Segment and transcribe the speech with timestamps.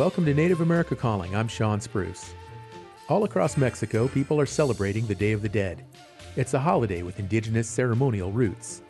[0.00, 1.36] Welcome to Native America Calling.
[1.36, 2.32] I'm Shawn Spruce.
[3.10, 5.84] All across Mexico, people are celebrating the Day of the Dead.
[6.36, 8.80] It's a holiday with indigenous ceremonial roots.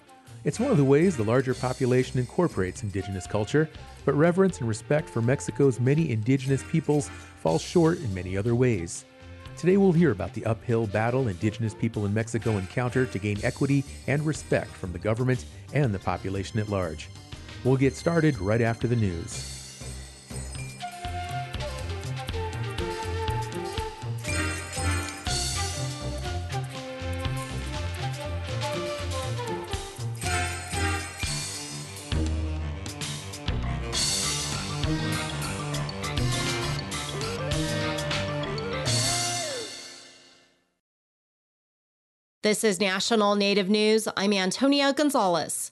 [0.44, 3.68] It's one of the ways the larger population incorporates indigenous culture,
[4.04, 7.08] but reverence and respect for Mexico's many indigenous peoples
[7.40, 9.04] falls short in many other ways.
[9.56, 13.82] Today we'll hear about the uphill battle indigenous people in Mexico encounter to gain equity
[14.06, 17.08] and respect from the government and the population at large.
[17.64, 19.59] We'll get started right after the news.
[42.50, 44.08] This is National Native News.
[44.16, 45.70] I'm Antonia Gonzalez.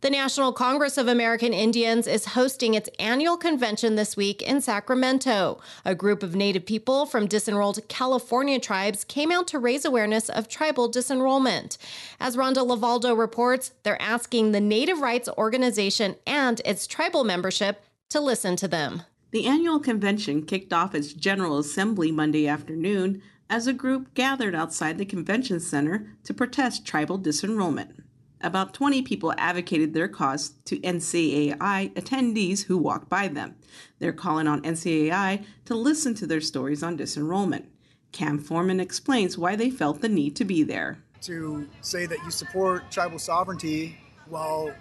[0.00, 5.60] The National Congress of American Indians is hosting its annual convention this week in Sacramento.
[5.84, 10.46] A group of Native people from disenrolled California tribes came out to raise awareness of
[10.46, 11.78] tribal disenrollment.
[12.20, 18.20] As Rhonda LeValdo reports, they're asking the Native Rights Organization and its tribal membership to
[18.20, 19.02] listen to them.
[19.32, 23.20] The annual convention kicked off its General Assembly Monday afternoon
[23.50, 28.00] as a group gathered outside the convention center to protest tribal disenrollment.
[28.40, 33.56] About 20 people advocated their cause to NCAI attendees who walked by them.
[33.98, 37.64] They're calling on NCAI to listen to their stories on disenrollment.
[38.12, 41.02] Cam Foreman explains why they felt the need to be there.
[41.22, 44.72] To say that you support tribal sovereignty while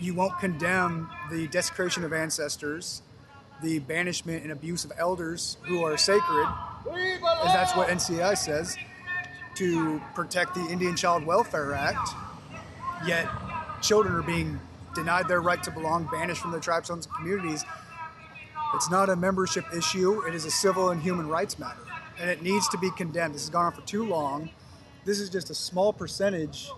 [0.00, 3.02] you won't condemn the desecration of ancestors,
[3.62, 6.48] the banishment and abuse of elders who are sacred,
[6.96, 8.76] as that's what NCI says,
[9.56, 12.10] to protect the Indian Child Welfare Act,
[13.06, 13.28] yet
[13.82, 14.60] children are being
[14.94, 17.64] denied their right to belong, banished from their tribes, homes, and communities.
[18.74, 21.80] It's not a membership issue, it is a civil and human rights matter,
[22.20, 23.34] and it needs to be condemned.
[23.34, 24.50] This has gone on for too long.
[25.04, 26.70] This is just a small percentage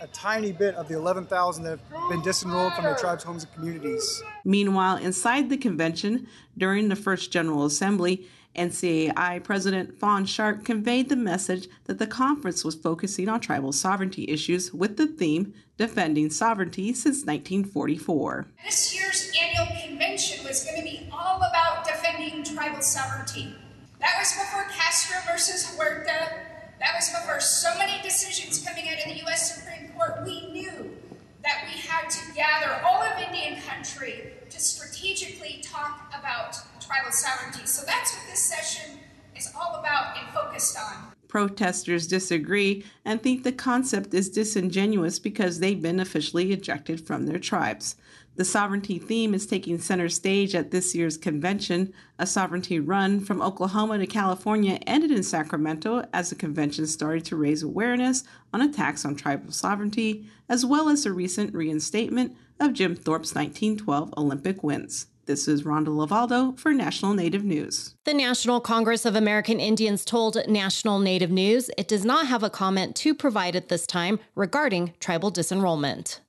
[0.00, 3.52] a tiny bit of the 11,000 that have been disenrolled from their tribes, homes, and
[3.54, 4.22] communities.
[4.44, 11.16] Meanwhile, inside the convention, during the first General Assembly, NCAI President Fawn Sharp conveyed the
[11.16, 16.92] message that the conference was focusing on tribal sovereignty issues with the theme Defending Sovereignty
[16.94, 18.46] Since 1944.
[18.64, 23.54] This year's annual convention was going to be all about defending tribal sovereignty.
[24.00, 26.30] That was before Castro versus Huerta.
[26.78, 29.54] That was before so many decisions coming out of the U.S.
[29.54, 30.22] Supreme Court.
[30.24, 30.96] We knew
[31.42, 36.56] that we had to gather all of Indian country to strategically talk about
[36.86, 37.66] tribal sovereignty.
[37.66, 38.98] So that's what this session
[39.36, 41.12] is all about and focused on.
[41.28, 47.38] Protesters disagree and think the concept is disingenuous because they've been officially ejected from their
[47.38, 47.96] tribes.
[48.36, 51.94] The sovereignty theme is taking center stage at this year's convention.
[52.18, 57.36] A sovereignty run from Oklahoma to California ended in Sacramento as the convention started to
[57.36, 62.94] raise awareness on attacks on tribal sovereignty, as well as the recent reinstatement of Jim
[62.94, 65.06] Thorpe's 1912 Olympic wins.
[65.26, 67.96] This is Rhonda LeValdo for National Native News.
[68.04, 72.50] The National Congress of American Indians told National Native News it does not have a
[72.50, 76.20] comment to provide at this time regarding tribal disenrollment.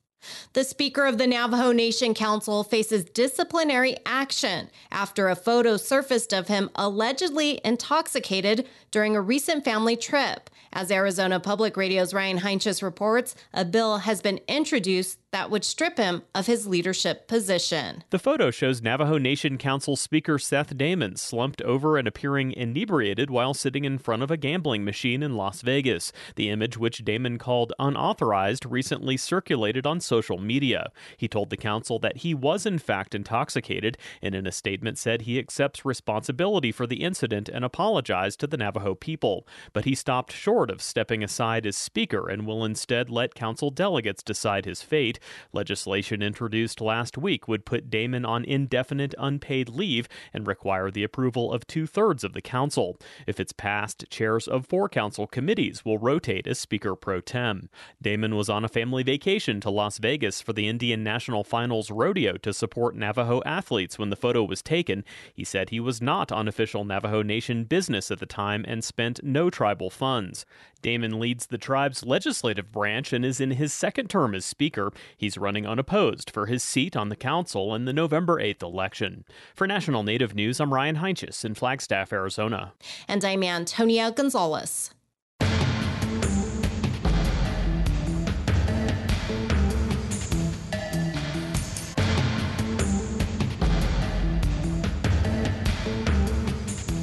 [0.52, 6.48] The Speaker of the Navajo Nation Council faces disciplinary action after a photo surfaced of
[6.48, 10.50] him allegedly intoxicated during a recent family trip.
[10.72, 15.98] As Arizona Public Radio's Ryan Heinsius reports, a bill has been introduced that would strip
[15.98, 18.02] him of his leadership position.
[18.10, 23.52] The photo shows Navajo Nation Council Speaker Seth Damon slumped over and appearing inebriated while
[23.52, 26.12] sitting in front of a gambling machine in Las Vegas.
[26.36, 30.90] The image, which Damon called unauthorized, recently circulated on social media.
[31.16, 35.22] He told the council that he was in fact intoxicated and in a statement said
[35.22, 39.46] he accepts responsibility for the incident and apologized to the Navajo people.
[39.74, 44.22] But he stopped short of stepping aside as speaker and will instead let council delegates
[44.22, 45.17] decide his fate.
[45.52, 51.52] Legislation introduced last week would put Damon on indefinite unpaid leave and require the approval
[51.52, 52.98] of two thirds of the council.
[53.26, 57.68] If it's passed, chairs of four council committees will rotate as Speaker pro tem.
[58.00, 62.36] Damon was on a family vacation to Las Vegas for the Indian National Finals Rodeo
[62.38, 65.04] to support Navajo athletes when the photo was taken.
[65.32, 69.22] He said he was not on official Navajo Nation business at the time and spent
[69.22, 70.44] no tribal funds.
[70.82, 74.92] Damon leads the tribe's legislative branch and is in his second term as Speaker.
[75.16, 79.24] He's running unopposed for his seat on the council in the November 8th election.
[79.54, 82.72] For National Native News, I'm Ryan Heinsius in Flagstaff, Arizona.
[83.06, 84.90] And I'm Antonia Gonzalez.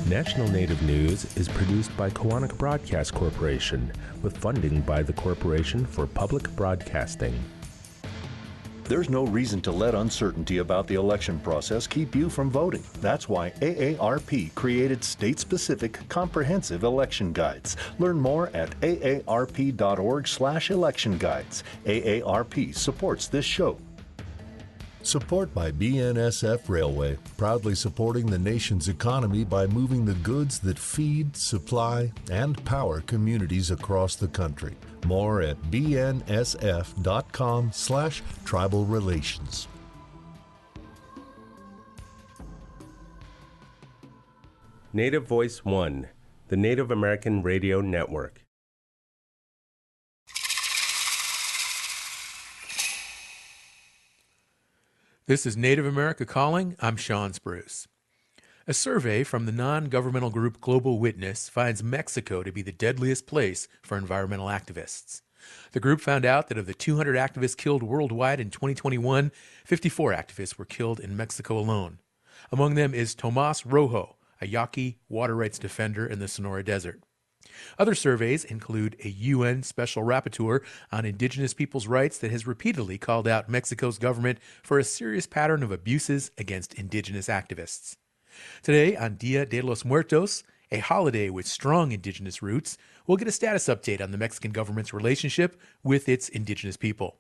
[0.08, 3.92] National Native News is produced by Koahnic Broadcast Corporation
[4.22, 7.34] with funding by the Corporation for Public Broadcasting.
[8.84, 12.84] There's no reason to let uncertainty about the election process keep you from voting.
[13.02, 17.76] That's why AARP created state specific comprehensive election guides.
[17.98, 21.64] Learn more at aarp.org/slash election guides.
[21.88, 23.80] AARP supports this show.
[25.06, 31.38] Support by BNSF Railway, proudly supporting the nation's economy by moving the goods that feed,
[31.38, 34.74] supply, and power communities across the country.
[35.06, 39.68] More at bnsf.com slash tribal relations.
[44.92, 46.08] Native Voice One,
[46.48, 48.45] the Native American Radio Network.
[55.28, 56.76] This is Native America Calling.
[56.80, 57.88] I'm Shawn Spruce.
[58.68, 63.26] A survey from the non governmental group Global Witness finds Mexico to be the deadliest
[63.26, 65.24] place for environmental activists.
[65.72, 69.32] The group found out that of the 200 activists killed worldwide in 2021,
[69.64, 71.98] 54 activists were killed in Mexico alone.
[72.52, 77.02] Among them is Tomas Rojo, a Yaqui water rights defender in the Sonora Desert.
[77.78, 80.62] Other surveys include a UN special rapporteur
[80.92, 85.64] on indigenous peoples' rights that has repeatedly called out Mexico's government for a serious pattern
[85.64, 87.98] of abuses against indigenous activists.
[88.62, 93.32] Today, on Dia de los Muertos, a holiday with strong indigenous roots, we'll get a
[93.32, 97.18] status update on the Mexican government's relationship with its indigenous people.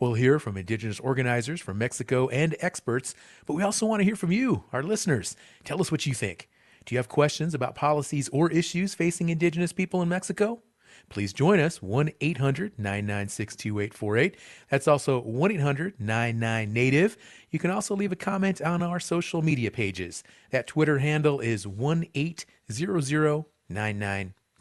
[0.00, 3.14] We'll hear from indigenous organizers from Mexico and experts,
[3.46, 5.36] but we also want to hear from you, our listeners.
[5.64, 6.48] Tell us what you think.
[6.88, 10.62] Do you have questions about policies or issues facing indigenous people in Mexico?
[11.10, 14.36] Please join us 1 800 996 2848.
[14.70, 17.18] That's also 1 800 99 Native.
[17.50, 20.24] You can also leave a comment on our social media pages.
[20.50, 23.44] That Twitter handle is 1 800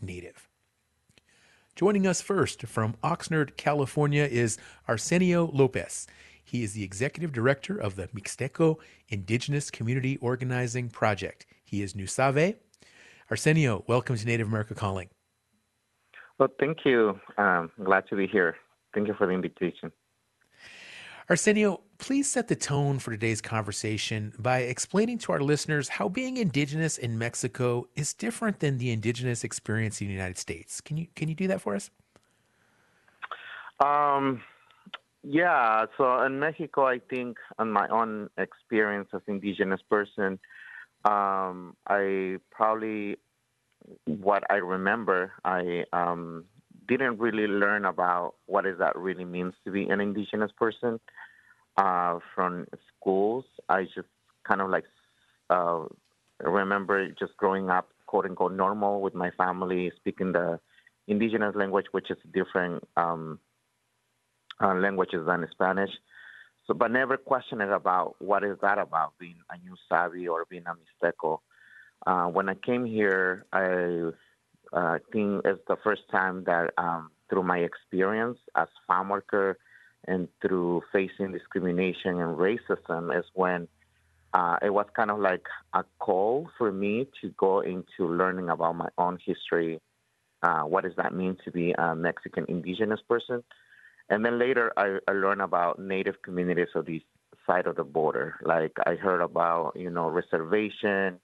[0.02, 0.50] Native.
[1.78, 6.08] Joining us first from Oxnard, California is Arsenio Lopez.
[6.44, 11.46] He is the executive director of the Mixteco Indigenous Community Organizing Project.
[11.68, 12.56] He is Ñuu Savi.
[13.30, 15.10] Arsenio, welcome to Native America Calling.
[16.40, 17.20] Well, thank you.
[17.38, 18.56] Um, glad to be here.
[18.94, 19.92] Thank you for the invitation.
[21.30, 26.38] Arsenio, please set the tone for today's conversation by explaining to our listeners how being
[26.38, 30.80] indigenous in Mexico is different than the indigenous experience in the United States.
[30.80, 31.92] Can you can you do that for us?
[33.82, 34.42] Um,
[35.22, 35.86] yeah.
[35.98, 40.40] So in Mexico, I think on my own experience as indigenous person,
[41.08, 43.18] um, I probably
[44.06, 46.46] what I remember, I um,
[46.88, 51.00] didn't really learn about what is that really means to be an indigenous person
[51.78, 53.46] uh, from schools.
[53.70, 54.08] I just
[54.46, 54.86] kind of like
[55.50, 55.86] uh,
[56.42, 60.60] remember just growing up, quote unquote, normal with my family, speaking the
[61.08, 63.40] indigenous language, which is different um,
[64.62, 65.92] uh, languages than Spanish.
[66.68, 70.66] So, but never questioning about what is that about being a Ñuu Savi or being
[70.68, 71.40] a Mixteco.
[72.06, 74.12] Uh, when I came here, I
[74.74, 79.58] uh, think it's the first time that um, through my experience as farm worker
[80.08, 83.68] and through facing discrimination and racism is when
[84.34, 88.76] uh, it was kind of like a call for me to go into learning about
[88.76, 89.80] my own history.
[90.44, 93.44] Uh, what does that mean to be a Mexican indigenous person?
[94.10, 97.02] And then later, I, I learned about native communities of this
[97.46, 98.36] side of the border.
[98.42, 101.20] Like I heard about, you know, reservation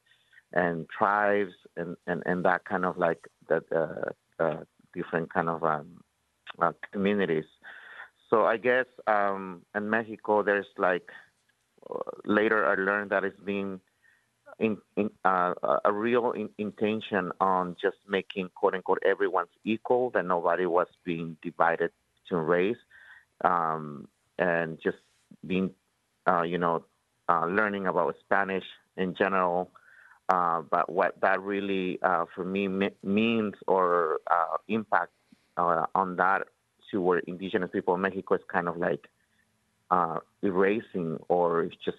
[0.52, 4.64] and tribes and, and, and that kind of like that uh, uh,
[4.94, 6.02] different kind of um,
[6.62, 7.46] uh, communities.
[8.30, 11.10] So I guess um, in Mexico, there's like
[12.26, 13.80] later I learned that it's being
[14.60, 20.26] in, in, uh, a real in, intention on just making quote unquote everyone's equal, that
[20.26, 21.92] nobody was being divided
[22.34, 22.82] to race,
[23.46, 24.08] um,
[24.40, 24.98] and just
[25.46, 25.70] being,
[26.26, 26.84] uh, you know,
[27.30, 28.66] uh, learning about Spanish
[28.98, 29.72] in general.
[30.30, 32.68] Uh, but what that really, uh, for me,
[33.04, 35.12] means or uh, impact
[35.58, 36.48] uh, on that
[36.90, 39.08] to indigenous people in Mexico is kind of like
[40.42, 41.98] erasing or just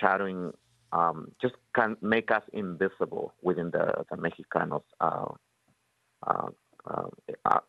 [0.00, 0.52] shadowing,
[0.92, 4.82] um, just can make us invisible within the, the Mexicanos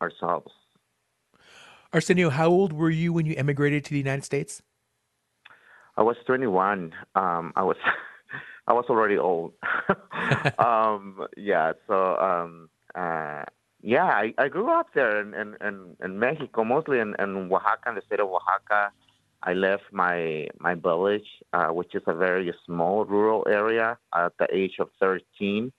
[0.01, 0.51] ourselves.
[1.95, 4.61] Arsenio, how old were you when you emigrated to the United States?
[5.95, 6.93] I was 21.
[7.15, 7.77] Um, I was
[8.67, 9.53] I was already old.
[10.59, 11.71] um, yeah.
[11.87, 13.43] So um, uh,
[13.81, 17.95] yeah, I, I grew up there in, in, in, Mexico, mostly in, in Oaxaca, in
[17.95, 18.91] the state of Oaxaca.
[19.43, 24.47] I left my my village, uh, which is a very small rural area, at the
[24.51, 25.71] age of 13.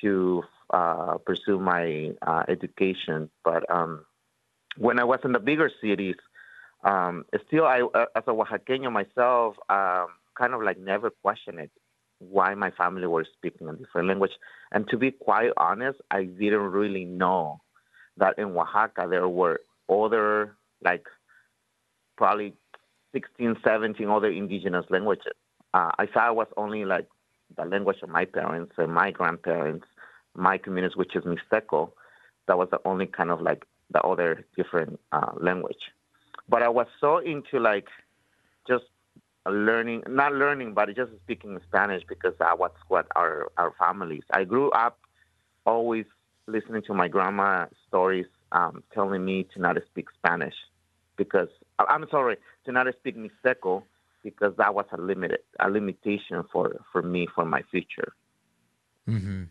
[0.00, 3.28] to uh, pursue my uh, education.
[3.44, 4.06] But um,
[4.76, 6.16] when I was in the bigger cities,
[6.84, 11.70] um, still, I uh, as a Oaxaqueño myself, um, kind of like never questioned it
[12.18, 14.32] why my family were speaking a different language.
[14.72, 17.60] And to be quite honest, I didn't really know
[18.16, 21.06] that in Oaxaca there were other like
[22.16, 22.54] probably
[23.12, 25.32] 16, 17 other indigenous languages.
[25.72, 27.08] Uh, I thought it was only like
[27.56, 29.86] the language of my parents and my grandparents,
[30.34, 31.92] my community, which is Mixteco.
[32.46, 35.92] That was the only kind of like the other different uh, language.
[36.48, 37.86] But I was so into like
[38.68, 38.84] just
[39.46, 44.22] learning, not learning, but just speaking Spanish because that was what our, our families.
[44.30, 44.98] I grew up
[45.66, 46.06] always
[46.46, 50.54] listening to my grandma stories um, telling me to not speak Spanish
[51.16, 51.48] because
[51.78, 52.36] I'm sorry
[52.66, 53.82] to not speak Mixteco
[54.22, 58.12] because that was a limited a limitation for for me for my future.
[59.08, 59.44] Mm-hmm.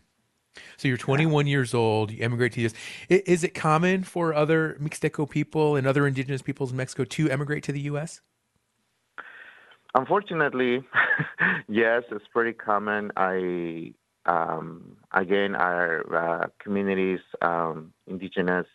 [0.76, 2.10] So you're 21 years old.
[2.10, 2.74] You emigrate to the U.S.
[3.08, 7.64] Is it common for other Mixteco people and other indigenous peoples in Mexico to emigrate
[7.64, 8.20] to the U.S.?
[9.94, 10.82] Unfortunately,
[11.68, 13.12] yes, it's pretty common.
[13.16, 13.94] I
[14.26, 18.66] um, again, our uh, communities, um, indigenous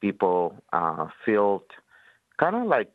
[0.00, 1.62] people, uh, feel
[2.40, 2.90] kind of like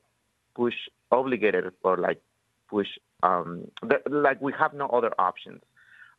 [0.56, 0.74] push
[1.12, 2.22] obligated or like
[2.70, 2.88] push
[3.22, 3.72] um,
[4.10, 5.62] like we have no other options.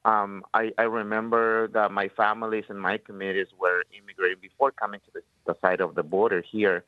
[0.04, 5.11] Um, I, I, remember that my families and my communities were immigrating before coming to
[5.14, 6.84] the, the side of the border here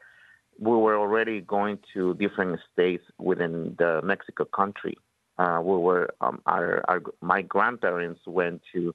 [0.58, 4.96] we were already going to different states within the Mexico country.
[5.38, 8.94] Uh, we were um, our, our, my grandparents went to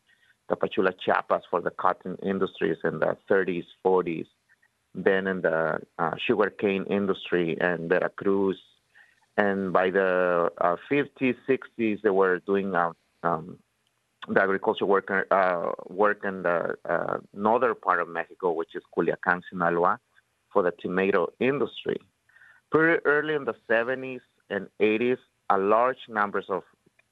[0.49, 4.25] Tapachula, Chiapas for the cotton industries in the 30s, 40s.
[4.93, 8.57] Then in the uh, sugarcane industry and Veracruz,
[9.37, 12.91] and by the uh, 50s, 60s, they were doing uh,
[13.23, 13.59] um,
[14.27, 19.41] the agriculture worker uh, work in the uh, northern part of Mexico, which is Culiacan,
[19.49, 19.99] Sinaloa
[20.53, 21.97] for the tomato industry.
[22.71, 25.17] Pretty early in the 70s and 80s,
[25.49, 26.63] a large numbers of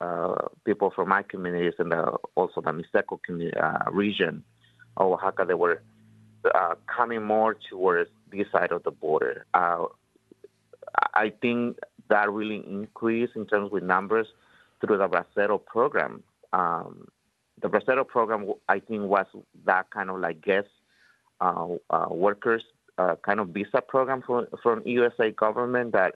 [0.01, 3.19] uh, people from my communities and the, also the Mixteco
[3.61, 4.43] uh, region
[4.97, 5.81] of Oaxaca, they were
[6.55, 9.45] uh, coming more towards this side of the border.
[9.53, 9.85] Uh,
[11.13, 14.27] I think that really increased in terms with numbers
[14.79, 16.23] through the Bracero program.
[16.53, 17.07] Um,
[17.61, 19.25] the Bracero program, I think, was
[19.65, 20.67] that kind of like guest
[21.41, 22.63] uh, uh, workers
[22.97, 26.15] uh, kind of visa program from, from USA government that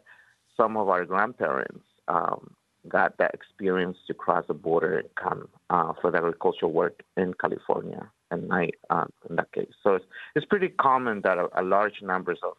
[0.58, 2.54] some of our grandparents um,
[2.88, 7.34] got that experience to cross the border and come uh, for the agricultural work in
[7.34, 9.72] California and I uh, in that case.
[9.82, 12.56] So it's, it's pretty common that a, a large numbers of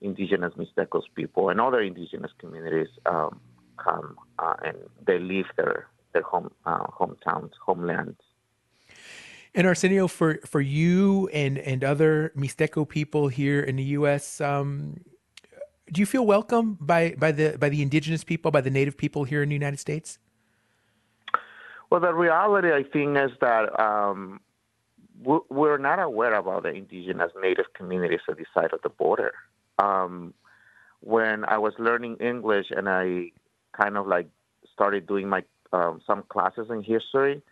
[0.00, 3.40] indigenous Mixtecos people and other indigenous communities um,
[3.76, 8.20] come uh, and they leave their their home uh, hometowns, homelands
[9.54, 15.00] and Arsenio, for for you and and other Mixteco people here in the U.S., um,
[15.92, 19.24] do you feel welcome by by the by the indigenous people, by the native people
[19.24, 20.18] here in the United States?
[21.90, 24.40] Well, the reality, I think, is that um,
[25.24, 29.32] we're not aware about the indigenous native communities at the side of the border.
[29.80, 30.32] Um,
[31.00, 33.32] when I was learning English and I
[33.72, 34.28] kind of like
[34.72, 37.42] started doing my um, some classes in history,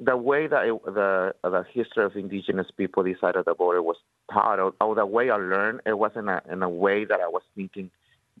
[0.00, 3.82] the way that it, the the history of indigenous people this side of the border
[3.82, 3.96] was
[4.32, 7.20] taught, or, or the way I learned, it was in a in a way that
[7.20, 7.90] I was thinking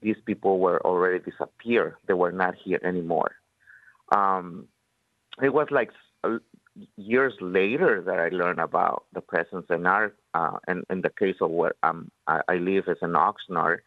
[0.00, 1.96] these people were already disappeared.
[2.06, 3.32] They were not here anymore.
[4.14, 4.68] Um,
[5.42, 5.90] it was like
[6.24, 6.38] uh,
[6.96, 11.36] years later that I learned about the presence in our, uh, in, in the case
[11.40, 13.78] of where um, I, I live is in Oxnard,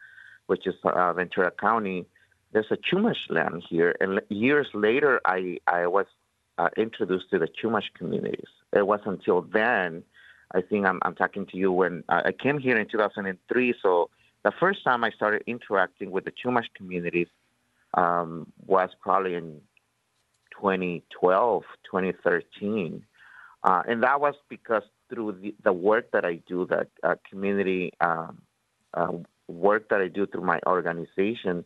[0.48, 2.06] which is uh, Ventura County.
[2.52, 6.06] There's a Chumash land here, and years later, I I was
[6.58, 8.50] uh, introduced to the Chumash communities.
[8.74, 10.04] It was until then,
[10.54, 13.74] I think I'm, I'm talking to you when uh, I came here in 2003.
[13.82, 14.10] So
[14.44, 17.28] the first time I started interacting with the Chumash communities
[17.94, 19.62] um, was probably in
[20.60, 23.06] 2012, 2013.
[23.64, 27.94] Uh, and that was because through the, the work that I do, the uh, community
[28.02, 28.42] um,
[28.94, 29.12] uh,
[29.48, 31.66] work that I do through my organization,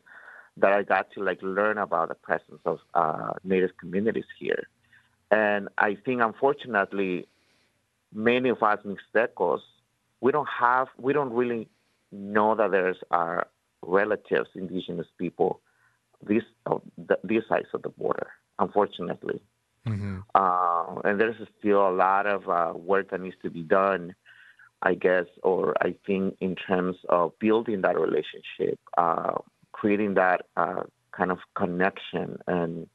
[0.58, 4.68] that I got to like learn about the presence of uh, Native communities here.
[5.32, 7.28] And I think, unfortunately,
[8.14, 9.60] many of us Mixtecos,
[10.22, 11.68] we don't have, we don't really
[12.12, 13.48] know that there's our
[13.82, 15.62] relatives, indigenous people,
[16.22, 16.78] this uh,
[17.24, 18.28] these sides of the border.
[18.58, 19.42] Unfortunately,
[19.86, 20.20] mm-hmm.
[20.34, 24.16] uh, and there's still a lot of uh, work that needs to be done.
[24.82, 29.34] I guess, or I think, in terms of building that relationship, uh,
[29.76, 32.88] creating that uh, kind of connection and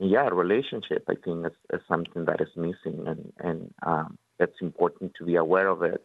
[0.00, 1.02] yeah, relationship.
[1.08, 5.34] I think is, is something that is missing, and and um, it's important to be
[5.34, 6.04] aware of it.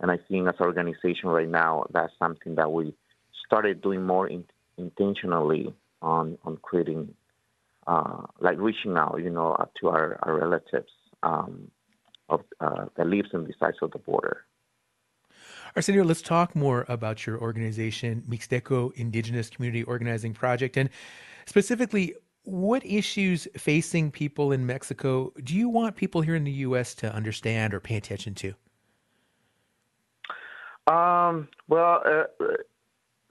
[0.00, 2.94] And I think as an organization right now, that's something that we
[3.46, 4.44] started doing more in,
[4.78, 7.14] intentionally on on creating,
[7.86, 11.70] uh, like reaching out, you know, to our, our relatives um,
[12.30, 14.46] of uh, that lives the sides of the border.
[15.76, 20.88] Arsenio, let's talk more about your organization, Mixteco Indigenous Community Organizing Project, and
[21.46, 22.14] specifically,
[22.44, 26.94] what issues facing people in Mexico do you want people here in the U.S.
[26.96, 28.54] to understand or pay attention to?
[30.86, 32.24] Um, well, uh,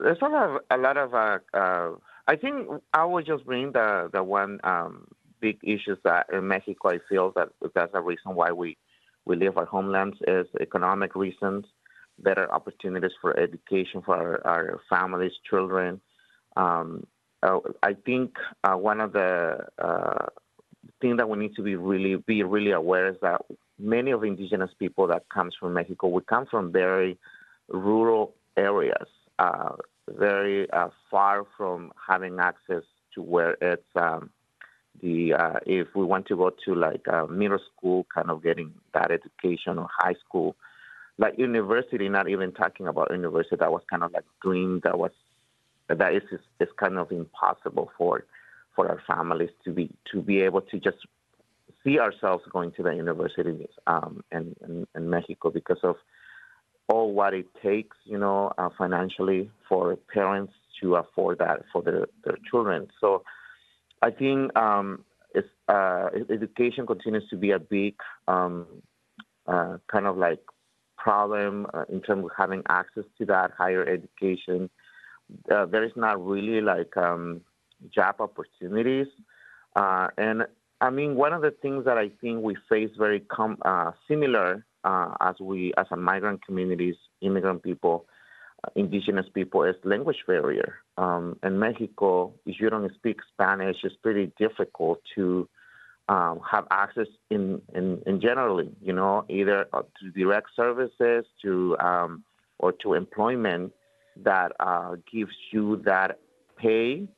[0.00, 1.90] there's a lot of, a lot of uh, uh,
[2.26, 5.06] I think I would just bring the the one um,
[5.40, 8.76] big issues that in Mexico I feel that that's a reason why we
[9.24, 11.64] we leave our homelands is economic reasons,
[12.18, 16.00] better opportunities for education for our, our families, children.
[16.56, 17.06] Um,
[17.42, 20.26] uh, I think uh, one of the uh,
[21.00, 23.42] things that we need to be really be really aware is that
[23.78, 27.18] many of indigenous people that comes from Mexico, we come from very
[27.68, 29.70] rural areas, uh,
[30.08, 34.30] very uh, far from having access to where it's um,
[35.02, 39.10] the uh, if we want to go to like middle school, kind of getting that
[39.10, 40.56] education or high school,
[41.18, 42.08] like university.
[42.08, 43.56] Not even talking about university.
[43.56, 45.12] That was kind of like dream that was
[45.88, 46.22] that is
[46.60, 48.24] is kind of impossible for
[48.74, 50.98] for our families to be to be able to just
[51.84, 55.96] see ourselves going to the universities um, in, in, in Mexico because of
[56.88, 62.06] all what it takes, you know, uh, financially for parents to afford that for their,
[62.24, 62.88] their children.
[63.00, 63.22] So
[64.02, 65.04] I think um,
[65.68, 67.94] uh, education continues to be a big
[68.28, 68.66] um,
[69.46, 70.40] uh, kind of like
[71.04, 74.70] problem uh, in terms of having access to that higher education.
[75.54, 77.42] Uh, there is not really like um,
[77.94, 79.06] job opportunities.
[79.76, 80.46] Uh, and
[80.80, 83.62] I mean, one of the things that I think we face very com-
[84.08, 88.06] similar uh, as we, as a migrant communities, immigrant people,
[88.62, 90.76] uh, indigenous people, is language barrier.
[90.96, 95.48] Um, in Mexico, if you don't speak Spanish, it's pretty difficult to
[96.08, 101.76] um, have access in, in, in generally, you know, either uh, to direct services to
[101.78, 102.24] um,
[102.58, 103.72] or to employment
[104.22, 106.18] that uh, gives you that
[106.56, 107.08] pay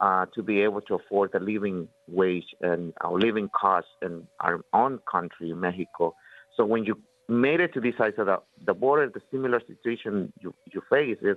[0.00, 4.60] uh, to be able to afford the living wage and our living costs in our
[4.72, 6.14] own country, Mexico.
[6.56, 10.32] So when you made it to this side of the, the border, the similar situation
[10.40, 11.36] you, you face is,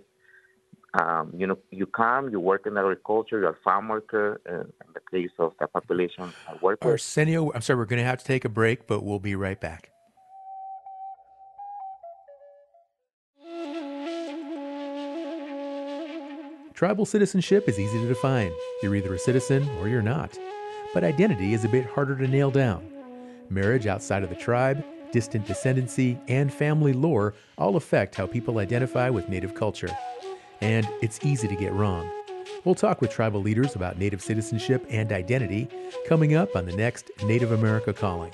[0.93, 4.99] um, you know, you come, you work in agriculture, you're a farm worker, in the
[5.09, 6.91] case of the population I work with.
[6.91, 9.59] Arsenio, I'm sorry, we're going to have to take a break, but we'll be right
[9.59, 9.91] back.
[16.73, 18.51] Tribal citizenship is easy to define.
[18.81, 20.35] You're either a citizen or you're not.
[20.95, 22.91] But identity is a bit harder to nail down.
[23.49, 29.09] Marriage outside of the tribe, distant descendancy, and family lore all affect how people identify
[29.09, 29.95] with Native culture.
[30.61, 32.09] And it's easy to get wrong.
[32.63, 35.67] We'll talk with tribal leaders about Native citizenship and identity
[36.07, 38.31] coming up on the next Native America Calling.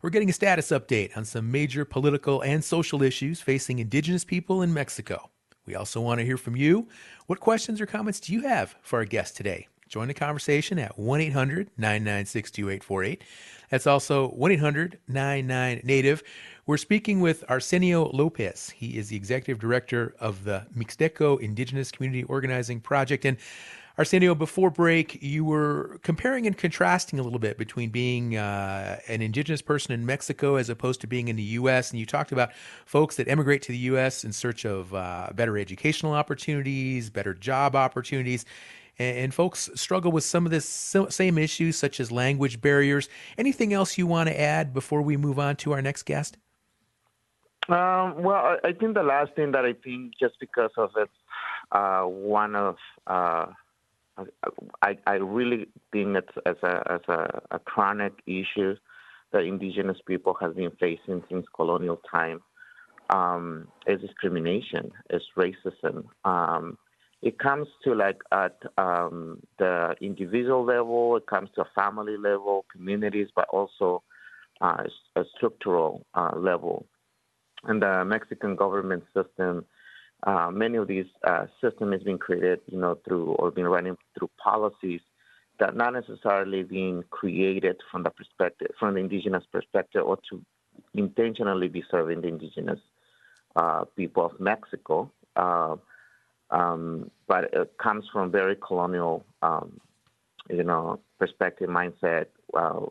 [0.01, 4.61] We're getting a status update on some major political and social issues facing indigenous people
[4.61, 5.29] in Mexico.
[5.65, 6.87] We also want to hear from you.
[7.25, 9.67] What questions or comments do you have for our guest today?
[9.89, 13.23] Join the conversation at 1 800 996 2848.
[13.69, 16.23] That's also 1 800 99 Native.
[16.65, 18.69] We're speaking with Arsenio Lopez.
[18.69, 23.25] He is the executive director of the Mixteco Indigenous Community Organizing Project.
[23.25, 23.35] And
[23.97, 29.21] Arsenio, before break, you were comparing and contrasting a little bit between being uh, an
[29.21, 31.91] indigenous person in Mexico as opposed to being in the U.S.
[31.91, 32.51] And you talked about
[32.85, 34.25] folks that emigrate to the U.S.
[34.25, 38.43] in search of uh, better educational opportunities, better job opportunities.
[38.99, 43.07] And, and folks struggle with some of the same issues, such as language barriers.
[43.37, 46.37] Anything else you want to add before we move on to our next guest?
[47.69, 51.09] Um, well, I think the last thing that I think, just because of it,
[51.71, 52.75] uh, one of
[53.07, 53.47] uh,
[54.81, 58.75] I, I really think it's as a as a, a chronic issue
[59.31, 62.41] that indigenous people have been facing since colonial time.
[63.09, 66.05] um, is discrimination, is racism.
[66.23, 66.77] Um,
[67.21, 72.65] it comes to like at um, the individual level, it comes to a family level,
[72.71, 74.03] communities, but also
[74.61, 74.83] uh,
[75.15, 76.85] a structural uh, level.
[77.63, 79.65] And the Mexican government system,
[80.25, 83.95] uh, many of these uh, systems has been created, you know, through or been running
[84.17, 85.01] through policies
[85.59, 90.41] that not necessarily being created from the perspective, from the indigenous perspective, or to
[90.95, 92.79] intentionally be serving the indigenous
[93.55, 95.11] uh, people of Mexico.
[95.35, 95.75] Uh,
[96.49, 99.79] um, but it comes from very colonial, um,
[100.49, 102.81] you know, perspective mindset, uh,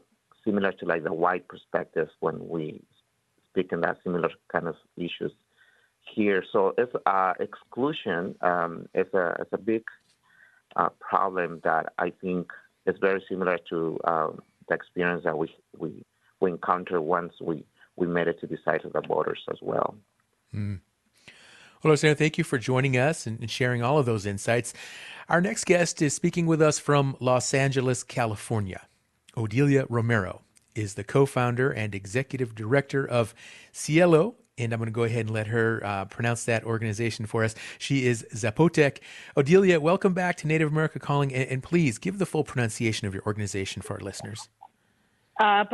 [0.45, 2.81] similar to like the white perspective when we
[3.51, 5.33] speak in that similar kind of issues
[6.13, 6.45] here.
[6.53, 9.85] So it's uh, exclusion um, is a it's a big
[10.77, 12.51] uh, problem that I think
[12.87, 16.05] is very similar to um, the experience that we we
[16.41, 17.65] we encounter once we
[17.97, 19.97] we made it to the side of the borders as well.
[20.55, 20.81] Mm.
[21.83, 24.73] Well, Rosario, thank you for joining us and sharing all of those insights.
[25.29, 28.87] Our next guest is speaking with us from Los Angeles, California.
[29.37, 30.43] Odilia Romero
[30.75, 33.35] is the co founder and executive director of
[33.73, 34.37] Cielo.
[34.57, 37.57] And I'm going to go ahead and let her uh, pronounce that organization for us.
[37.79, 38.99] She is Zapotec.
[39.37, 41.35] Odilia, welcome back to Native America Calling.
[41.35, 44.49] And, and please give the full pronunciation of your organization for our listeners.
[45.41, 45.65] Uh,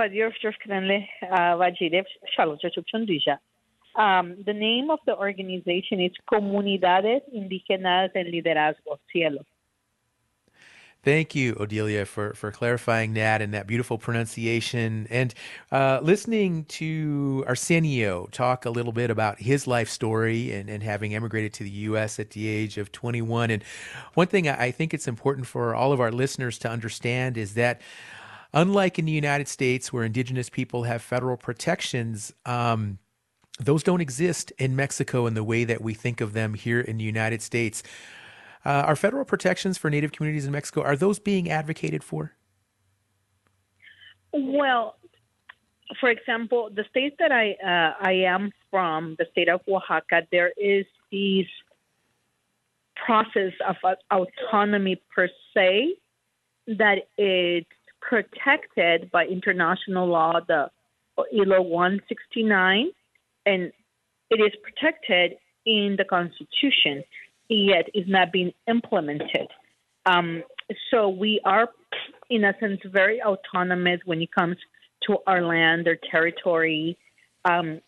[3.97, 9.45] um, the name of the organization is Comunidades Indígenas en Liderazgo, Cielo.
[11.03, 15.07] Thank you, Odilia, for, for clarifying that and that beautiful pronunciation.
[15.09, 15.33] And
[15.73, 21.15] uh, listening to Arsenio talk a little bit about his life story and, and having
[21.15, 22.21] emigrated to the U.S.
[22.21, 23.51] at the age of 21.
[23.51, 23.65] And
[24.13, 27.81] one thing I think it's important for all of our listeners to understand is that,
[28.53, 32.99] unlike in the United States, where indigenous people have federal protections, um,
[33.59, 36.99] those don't exist in Mexico in the way that we think of them here in
[36.99, 37.83] the United States.
[38.65, 42.33] Uh, are federal protections for Native communities in Mexico are those being advocated for?
[44.33, 44.97] Well,
[45.99, 50.53] for example, the state that I uh, I am from, the state of Oaxaca, there
[50.57, 51.47] is this
[52.95, 53.77] process of
[54.11, 55.95] autonomy per se
[56.67, 57.67] that it's
[58.01, 60.71] protected by international law, the
[61.19, 62.91] ILO 169,
[63.47, 63.73] and
[64.31, 65.33] it is protected
[65.67, 67.03] in the Constitution,
[67.57, 69.49] yet is not being implemented.
[70.07, 70.43] Um,
[70.91, 71.69] so we are,
[72.29, 74.57] in a sense, very autonomous when it comes
[75.07, 76.97] to our land or territory
[77.45, 77.81] um,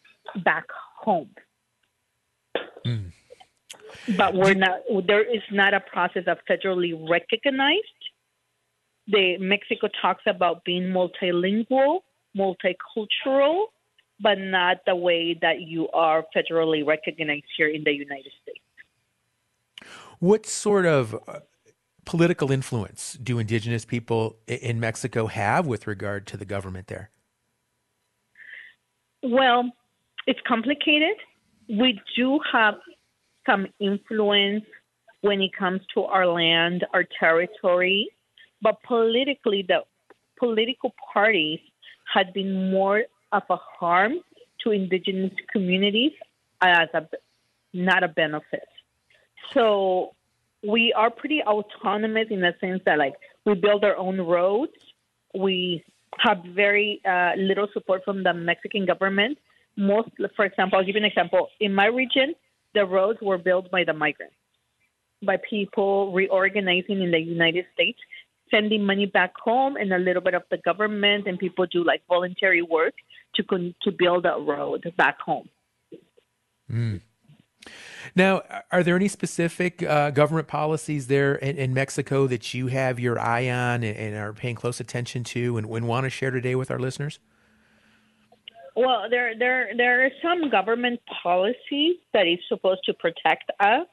[0.44, 0.64] back
[0.98, 1.30] home.
[2.86, 3.12] Mm.
[4.16, 4.80] But we're not.
[5.06, 7.86] There is not a process of federally recognized.
[9.06, 12.00] The Mexico talks about being multilingual,
[12.36, 13.66] multicultural,
[14.20, 18.60] but not the way that you are federally recognized here in the United States.
[20.22, 21.40] What sort of uh,
[22.04, 27.10] political influence do indigenous people in Mexico have with regard to the government there?
[29.24, 29.72] Well,
[30.28, 31.16] it's complicated.
[31.68, 32.74] We do have
[33.46, 34.64] some influence
[35.22, 38.08] when it comes to our land, our territory,
[38.60, 39.80] but politically, the
[40.38, 41.58] political parties
[42.14, 44.20] had been more of a harm
[44.62, 46.12] to indigenous communities
[46.60, 47.08] as a
[47.74, 48.68] not a benefit.
[49.52, 50.14] So
[50.66, 54.72] we are pretty autonomous in the sense that like we build our own roads.
[55.34, 55.84] We
[56.18, 59.38] have very uh, little support from the Mexican government.
[59.76, 61.48] Most, for example, I'll give you an example.
[61.60, 62.34] In my region,
[62.74, 64.36] the roads were built by the migrants,
[65.22, 67.98] by people reorganizing in the United States
[68.52, 72.02] sending money back home and a little bit of the government and people do like
[72.06, 72.94] voluntary work
[73.34, 75.48] to con- to build a road back home.
[76.70, 77.00] Mm.
[78.14, 82.98] Now, are there any specific uh, government policies there in, in, Mexico that you have
[82.98, 86.30] your eye on and, and are paying close attention to and, and, want to share
[86.30, 87.18] today with our listeners?
[88.74, 93.86] Well, there there there are some government policies that is supposed to protect us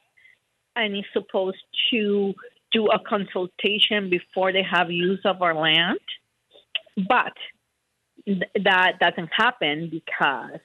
[0.76, 1.58] and is supposed
[1.92, 2.34] to
[2.72, 6.00] do a consultation before they have use of our land.
[6.96, 7.34] But
[8.26, 10.60] th- that doesn't happen because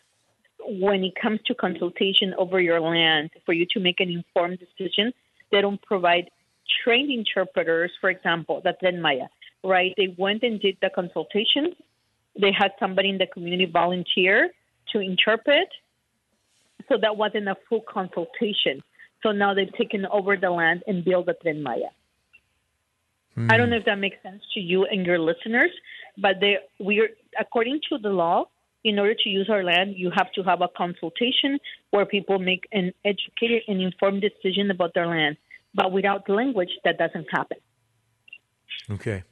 [0.67, 5.13] when it comes to consultation over your land, for you to make an informed decision,
[5.51, 6.31] they don't provide
[6.83, 9.27] trained interpreters, for example, the Tren Maya,
[9.63, 9.93] right?
[9.97, 11.75] They went and did the consultation.
[12.41, 14.51] They had somebody in the community volunteer
[14.93, 15.69] to interpret.
[16.89, 18.83] So that wasn't a full consultation.
[19.23, 21.93] So now they've taken over the land and built the Tren Maya.
[23.35, 23.51] Hmm.
[23.51, 25.71] I don't know if that makes sense to you and your listeners,
[26.19, 28.45] but they we are according to the law,
[28.85, 31.59] in order to use our land, you have to have a consultation
[31.91, 35.37] where people make an educated and informed decision about their land.
[35.75, 37.59] But without language, that doesn't happen.
[38.91, 39.25] Okay.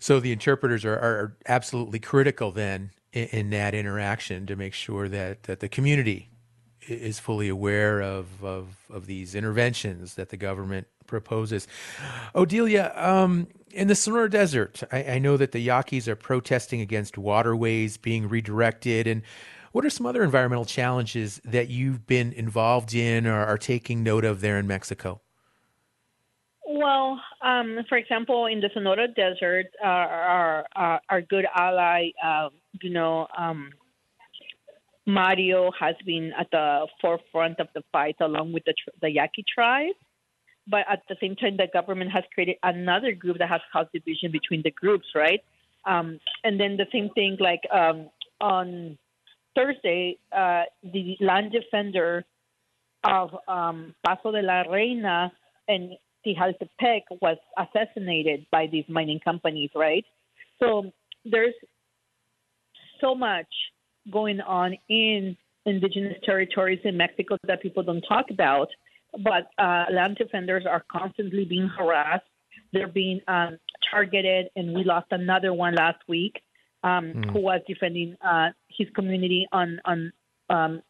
[0.00, 5.08] So the interpreters are, are absolutely critical then in, in, that interaction to make sure
[5.08, 6.30] that, that the community
[6.88, 11.68] is fully aware of, of, of these interventions that the government proposes.
[12.34, 17.18] Odilia, um, in the Sonora Desert, I, I, know that the Yaquis are protesting against
[17.18, 19.06] waterways being redirected.
[19.06, 19.22] And
[19.72, 24.24] what are some other environmental challenges that you've been involved in or are taking note
[24.24, 25.20] of there in Mexico?
[26.66, 32.48] Well, um, for example, in the Sonora Desert, uh, our, our, our good ally, uh,
[32.80, 33.70] you know, um,
[35.06, 39.94] Mario has been at the forefront of the fight along with the, the Yaqui tribe.
[40.70, 44.30] But at the same time, the government has created another group that has caused division
[44.30, 45.40] between the groups, right?
[45.84, 48.98] Um, and then the same thing, like um, on
[49.54, 52.24] Thursday, uh, the land defender
[53.04, 55.32] of um, Paso de la Reina
[55.68, 55.92] and
[56.26, 60.04] Tijaltepec was assassinated by these mining companies, right?
[60.58, 60.92] So
[61.24, 61.54] there's
[63.00, 63.46] so much
[64.12, 68.68] going on in indigenous territories in Mexico that people don't talk about.
[69.12, 72.24] But uh, land defenders are constantly being harassed.
[72.72, 73.58] They're being um,
[73.90, 76.40] targeted, and we lost another one last week
[76.84, 77.32] um, mm.
[77.32, 80.12] who was defending uh, his community on on
[80.50, 80.82] um,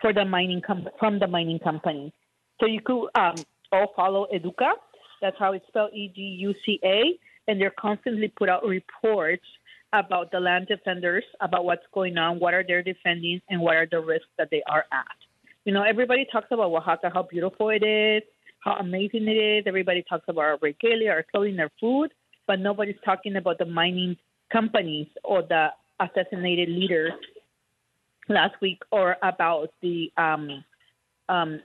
[0.00, 2.12] for the mining com- from the mining company.
[2.60, 3.34] So you could um,
[3.72, 4.72] all follow Educa.
[5.20, 9.46] That's how it's spelled, E G U C A, and they're constantly put out reports
[9.92, 13.88] about the land defenders, about what's going on, what are they defending, and what are
[13.90, 15.18] the risks that they are at.
[15.64, 18.22] You know, everybody talks about Oaxaca, how beautiful it is,
[18.60, 19.64] how amazing it is.
[19.66, 22.12] Everybody talks about our regalia, our clothing, our food,
[22.46, 24.16] but nobody's talking about the mining
[24.52, 25.68] companies or the
[26.00, 27.12] assassinated leaders
[28.28, 30.64] last week, or about the um,
[31.28, 31.60] um,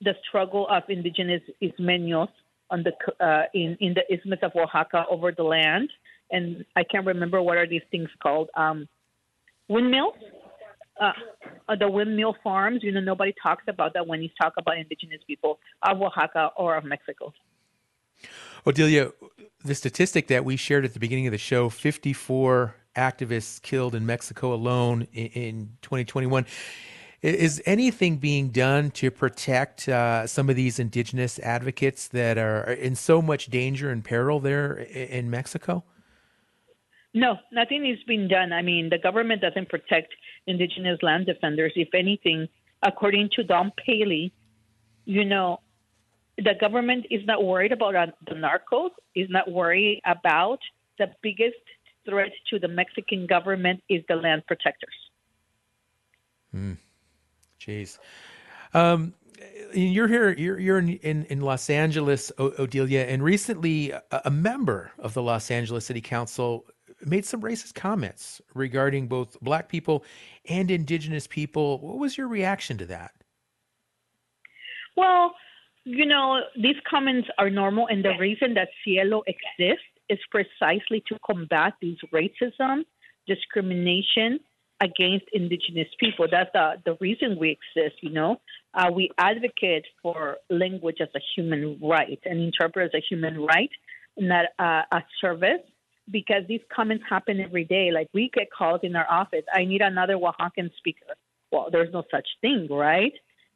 [0.00, 2.28] the struggle of indigenous Ismeños
[2.70, 2.92] on the
[3.24, 5.90] uh, in in the Isthmus of Oaxaca over the land
[6.30, 8.50] and I can't remember what are these things called.
[8.56, 8.88] Um,
[9.68, 10.14] windmills,
[11.00, 11.12] uh,
[11.78, 12.82] the windmill farms.
[12.82, 16.76] You know, nobody talks about that when you talk about indigenous people of Oaxaca or
[16.76, 17.32] of Mexico.
[18.66, 19.12] Odelia,
[19.64, 24.06] the statistic that we shared at the beginning of the show 54 activists killed in
[24.06, 26.46] Mexico alone in, in 2021.
[27.22, 32.94] Is anything being done to protect uh, some of these indigenous advocates that are in
[32.94, 35.84] so much danger and peril there in Mexico?
[37.14, 38.52] No, nothing is being done.
[38.52, 40.12] I mean, the government doesn't protect
[40.48, 41.72] indigenous land defenders.
[41.76, 42.48] If anything,
[42.82, 44.32] according to Dawn Paley,
[45.04, 45.60] you know,
[46.36, 50.58] the government is not worried about uh, the narcos, is not worried about
[50.98, 51.54] the biggest
[52.04, 54.94] threat to the Mexican government is the land protectors.
[56.50, 56.72] Hmm.
[57.60, 57.98] Jeez.
[58.74, 59.14] Um,
[59.72, 60.32] you're here.
[60.32, 65.22] You're you're in, in, in Los Angeles, Odilia, and recently a, a, member of the
[65.22, 66.64] Los Angeles City Council
[67.06, 70.04] made some racist comments regarding both black people
[70.48, 71.78] and indigenous people.
[71.78, 73.12] What was your reaction to that?
[74.96, 75.34] Well,
[75.84, 81.18] you know, these comments are normal, and the reason that Cielo exists is precisely to
[81.24, 82.84] combat these racism,
[83.26, 84.40] discrimination
[84.80, 86.26] against indigenous people.
[86.30, 88.40] That's the, the reason we exist, you know.
[88.72, 93.70] Uh, we advocate for language as a human right and interpret as a human right,
[94.16, 95.60] not uh, a service
[96.10, 97.90] because these comments happen every day.
[97.92, 101.14] Like we get calls in our office, I need another Oaxacan speaker.
[101.50, 103.12] Well, there's no such thing, right?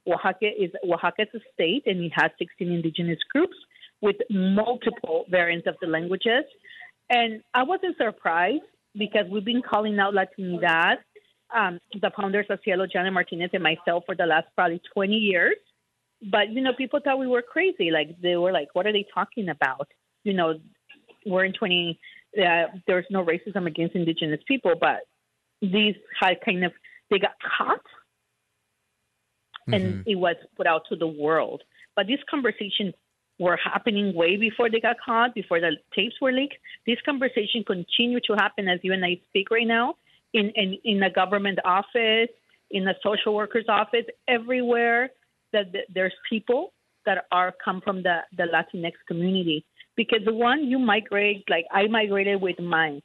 [0.06, 3.56] Oaxaca is Oaxaca is a state, and it has 16 indigenous groups
[4.00, 6.44] with multiple variants of the languages.
[7.10, 8.62] And I wasn't surprised
[8.96, 10.96] because we've been calling out Latinidad,
[11.54, 15.56] um, the founders of Cielo, Janet Martinez, and myself for the last probably 20 years.
[16.30, 17.90] But you know, people thought we were crazy.
[17.90, 19.88] Like they were like, "What are they talking about?"
[20.24, 20.60] You know,
[21.26, 21.98] we're in 20
[22.36, 25.00] uh, there's no racism against indigenous people, but
[25.60, 26.72] these had kind of
[27.10, 27.80] they got caught
[29.68, 29.74] mm-hmm.
[29.74, 31.62] and it was put out to the world.
[31.96, 32.94] But these conversations
[33.38, 36.56] were happening way before they got caught, before the tapes were leaked.
[36.86, 39.94] These conversations continue to happen as you and I speak right now
[40.32, 42.30] in, in, in a government office,
[42.70, 45.10] in a social worker's office, everywhere
[45.52, 46.72] that there's people
[47.06, 49.64] that are come from the, the Latinx community
[49.98, 53.00] because the one you migrate, like I migrated with my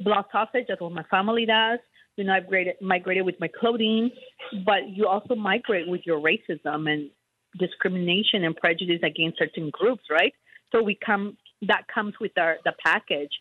[0.00, 1.78] block sausage, that's what my family does.
[2.16, 4.10] You know, I've migrated, with my clothing,
[4.64, 7.10] but you also migrate with your racism and
[7.58, 10.32] discrimination and prejudice against certain groups, right?
[10.72, 11.36] So we come,
[11.68, 13.32] that comes with our the package.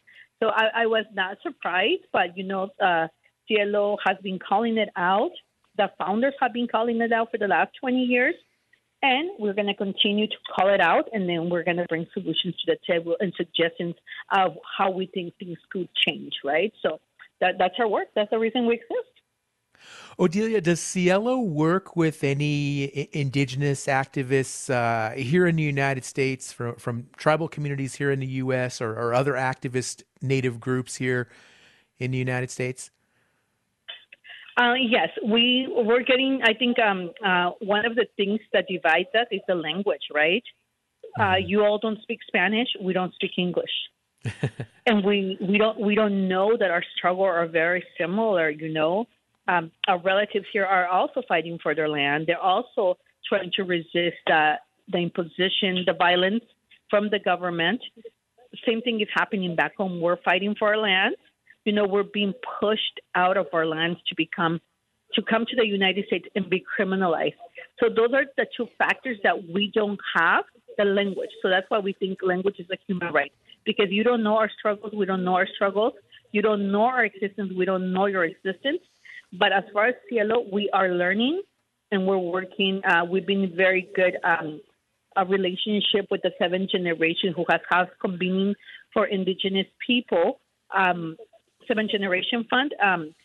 [0.44, 3.08] So I, I was not surprised, but you know, uh,
[3.48, 5.32] Cielo has been calling it out.
[5.78, 8.36] The founders have been calling it out for the last 20 years.
[9.04, 12.06] And we're going to continue to call it out, and then we're going to bring
[12.14, 13.96] solutions to the table and suggestions
[14.32, 16.72] of how we think things could change, right?
[16.84, 17.00] So
[17.40, 18.10] that, that's our work.
[18.16, 19.12] That's the reason we exist.
[20.20, 26.76] Odilia, does Cielo work with any indigenous activists uh, here in the United States, from,
[26.76, 31.28] from tribal communities here in the U.S., or, or other activist native groups here
[31.98, 32.92] in the United States?
[34.58, 36.42] Uh, yes, we we're getting.
[36.44, 40.44] I think um, uh, one of the things that divides us is the language, right?
[41.18, 41.48] Uh, mm-hmm.
[41.48, 42.68] you all don't speak Spanish.
[42.82, 43.72] We don't speak English,
[44.86, 48.50] and we we don't we don't know that our struggle are very similar.
[48.50, 49.06] You know,
[49.48, 52.28] um, our relatives here are also fighting for their land.
[52.28, 54.56] They're also trying to resist uh,
[54.90, 56.44] the imposition, the violence
[56.90, 57.82] from the government.
[58.68, 60.02] Same thing is happening back home.
[60.02, 61.16] We're fighting for our land
[61.66, 64.60] you know, we're being pushed out of our lands to become
[65.14, 67.36] to come to the United States and be criminalized.
[67.80, 70.46] So those are the two factors that we don't have,
[70.78, 71.30] the language.
[71.42, 73.32] So that's why we think language is a human right.
[73.66, 75.94] Because you don't know our struggles, we don't know our struggles.
[76.32, 78.80] You don't know our existence, we don't know your existence.
[79.38, 81.42] But as far as Cielo, we are learning
[81.92, 82.82] and we're working.
[82.86, 84.62] Uh, we've been very good um,
[85.18, 88.56] a relationship with the seventh generation who has house convening
[88.94, 90.40] for indigenous people.
[90.76, 91.18] Um,
[91.72, 93.16] Seven Generation Fund um,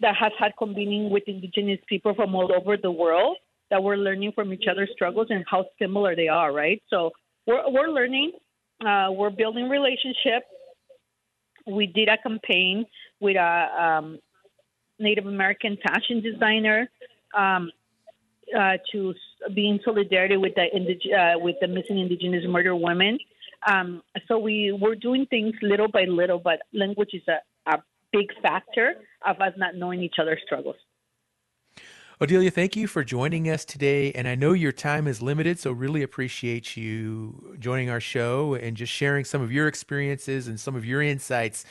[0.00, 3.36] that has had convening with indigenous people from all over the world
[3.70, 6.82] that we're learning from each other's struggles and how similar they are, right?
[6.88, 7.10] So
[7.46, 8.32] we're, we're learning,
[8.86, 10.46] uh, we're building relationships.
[11.66, 12.86] We did a campaign
[13.20, 14.18] with a um,
[14.98, 16.88] Native American fashion designer
[17.36, 17.70] um,
[18.56, 19.14] uh, to
[19.54, 23.18] be in solidarity with the indig- uh, with the missing indigenous murder women.
[23.66, 27.53] Um, so we were doing things little by little, but language is a, a
[28.14, 28.94] big factor
[29.26, 30.76] of us not knowing each other's struggles.
[32.20, 34.12] Odilia, thank you for joining us today.
[34.12, 38.76] And I know your time is limited, so really appreciate you joining our show and
[38.76, 41.64] just sharing some of your experiences and some of your insights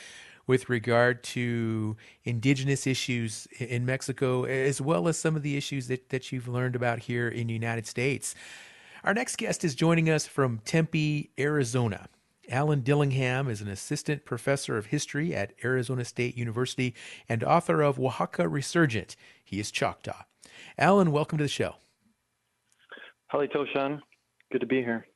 [0.46, 6.10] with regard to indigenous issues in Mexico, as well as some of the issues that,
[6.10, 8.34] that you've learned about here in the United States.
[9.02, 12.08] Our next guest is joining us from Tempe, Arizona.
[12.50, 16.94] Alan Dillingham is an assistant professor of history at Arizona State University
[17.28, 19.16] and author of Oaxaca Resurgent.
[19.44, 20.24] He is Choctaw.
[20.78, 21.76] Alan, welcome to the show.
[23.32, 24.02] Halito, Shawn.
[24.52, 25.06] Good to be here.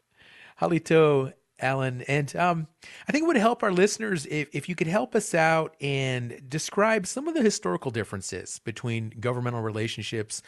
[0.60, 2.02] Halito, Alan.
[2.02, 2.66] And um,
[3.08, 6.42] I think it would help our listeners if, if you could help us out and
[6.48, 10.42] describe some of the historical differences between governmental relationships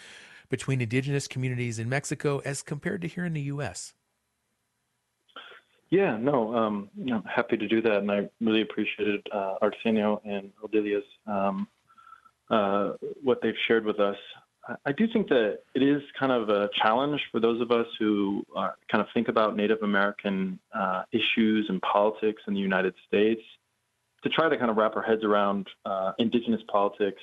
[0.48, 3.94] between indigenous communities in Mexico as compared to here in the U.S.
[5.90, 10.52] Yeah, no, um, know, happy to do that, and I really appreciated uh, Arsenio and
[10.62, 11.66] Odilia's um,
[12.48, 14.16] uh, what they've shared with us.
[14.84, 18.44] I do think that it is kind of a challenge for those of us who
[18.54, 23.42] are, kind of think about Native American uh, issues and politics in the United States
[24.22, 27.22] to try to kind of wrap our heads around uh, indigenous politics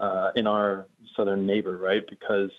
[0.00, 2.04] uh, in our southern neighbor, right?
[2.08, 2.50] Because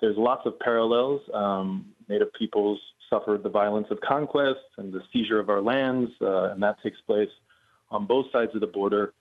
[0.00, 1.22] there's lots of parallels.
[1.32, 6.52] Um, Native peoples suffered the violence of conquest and the seizure of our lands, uh,
[6.52, 7.30] and that takes place
[7.90, 9.14] on both sides of the border.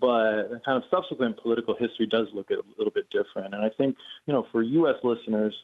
[0.00, 3.54] But the kind of subsequent political history does look a little bit different.
[3.54, 4.96] And I think, you know, for U.S.
[5.04, 5.54] listeners,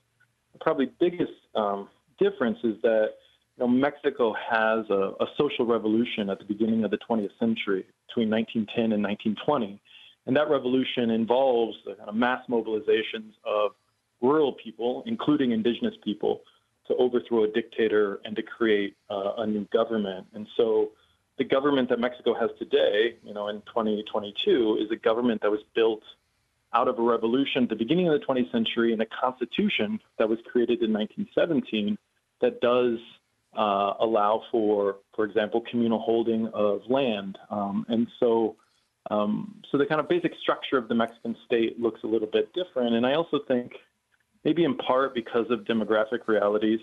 [0.61, 1.89] probably biggest um,
[2.19, 3.09] difference is that
[3.57, 7.85] you know, Mexico has a, a, social revolution at the beginning of the 20th century,
[8.07, 9.81] between 1910 and 1920.
[10.27, 13.73] And that revolution involves the kind of mass mobilizations of
[14.21, 16.43] rural people, including indigenous people,
[16.91, 20.27] to overthrow a dictator and to create uh, a new government.
[20.35, 20.91] And so
[21.39, 25.61] the government that Mexico has today, you know, in 2022, is a government that was
[25.75, 26.03] built
[26.75, 30.29] out of a revolution at the beginning of the 20th century and a constitution that
[30.29, 31.97] was created in 1917
[32.41, 32.99] that does
[33.57, 37.39] uh, allow for, for example, communal holding of land.
[37.51, 38.57] Um, and so,
[39.11, 42.53] um, so the kind of basic structure of the Mexican state looks a little bit
[42.53, 42.95] different.
[42.95, 43.73] And I also think
[44.45, 46.81] maybe in part because of demographic realities,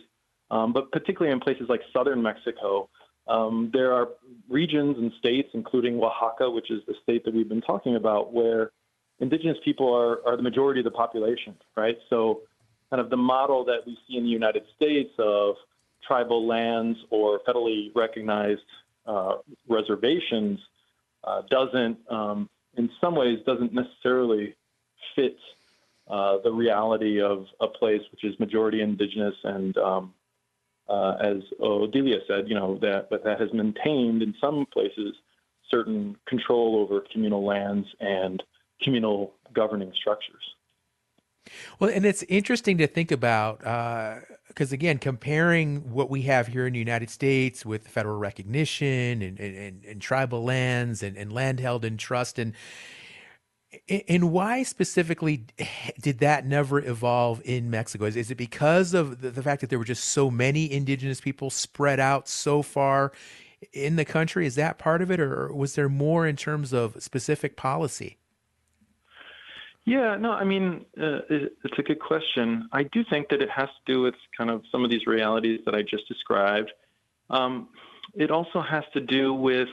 [0.51, 2.89] um, but particularly in places like southern Mexico,
[3.27, 4.09] um, there are
[4.47, 8.71] regions and states, including Oaxaca, which is the state that we've been talking about, where
[9.19, 11.97] indigenous people are, are the majority of the population, right?
[12.09, 12.41] So,
[12.89, 15.55] kind of the model that we see in the United States of
[16.07, 18.61] tribal lands or federally recognized
[19.05, 19.35] uh,
[19.67, 20.59] reservations
[21.25, 24.55] uh, doesn't, um, in some ways, doesn't necessarily
[25.15, 25.35] fit
[26.09, 30.13] uh, the reality of a place which is majority indigenous and um,
[30.89, 35.13] uh, as Odilia said, you know that but that has maintained in some places
[35.69, 38.41] certain control over communal lands and
[38.81, 40.43] communal governing structures.
[41.79, 46.67] Well, and it's interesting to think about because, uh, again, comparing what we have here
[46.67, 51.59] in the United States with federal recognition and, and, and tribal lands and, and land
[51.59, 52.53] held in trust and
[54.07, 55.45] and why specifically
[55.99, 58.05] did that never evolve in Mexico?
[58.05, 61.19] Is, is it because of the, the, fact that there were just so many indigenous
[61.19, 63.11] people spread out so far
[63.73, 64.45] in the country?
[64.45, 68.17] Is that part of it, or was there more in terms of specific policy?
[69.85, 72.67] Yeah, no, I mean, uh, it, it's a good question.
[72.73, 75.61] I do think that it has to do with kind of some of these realities
[75.65, 76.71] that I just described.
[77.29, 77.69] Um,
[78.13, 79.69] it also has to do with,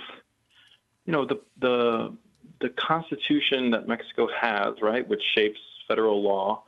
[1.07, 2.17] you know, the the
[2.61, 6.65] the constitution that Mexico has, right, which shapes federal law,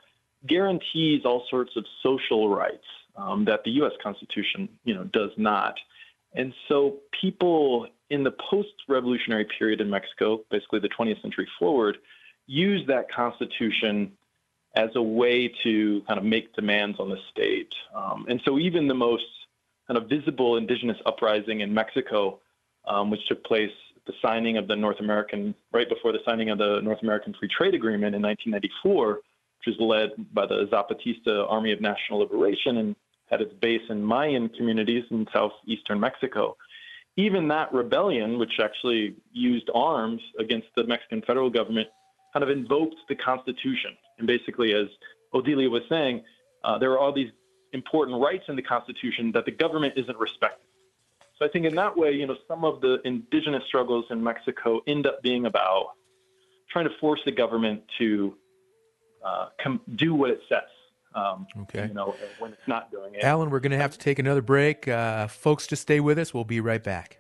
[0.47, 2.85] guarantees all sorts of social rights
[3.17, 3.93] um, that the U.S.
[4.03, 5.75] Constitution, you know, does not.
[6.35, 11.99] And so people in the post-revolutionary period in Mexico, basically the 20th century forward,
[12.47, 14.13] use that constitution
[14.77, 17.73] as a way to kind of make demands on the state.
[17.95, 19.25] Um, and so even the most
[19.87, 22.41] kind of visible indigenous uprising in Mexico,
[22.87, 23.73] um, which took place
[24.07, 27.49] the signing of the North American, right before the signing of the North American Free
[27.49, 32.97] Trade Agreement in 1994, which was led by the Zapatista Army of National Liberation and
[33.31, 36.57] had its base in Mayan communities in southeastern Mexico.
[37.17, 41.89] Even that rebellion, which actually used arms against the Mexican federal government,
[42.33, 43.97] kind of invoked the Constitution.
[44.19, 44.87] And basically, as
[45.35, 46.23] Odilia was saying,
[46.63, 47.31] uh, there are all these
[47.73, 50.66] important rights in the Constitution that the government isn't respecting.
[51.39, 54.81] So I think in that way, you know, some of the indigenous struggles in Mexico
[54.87, 55.91] end up being about
[56.71, 58.35] trying to force the government to
[59.25, 60.61] uh, com- do what it says.
[61.15, 61.87] Um, okay.
[61.89, 63.25] You know, when it's not doing it.
[63.25, 64.87] Alan, we're going to have to take another break.
[64.87, 66.35] Uh, folks, just stay with us.
[66.35, 67.19] We'll be right back.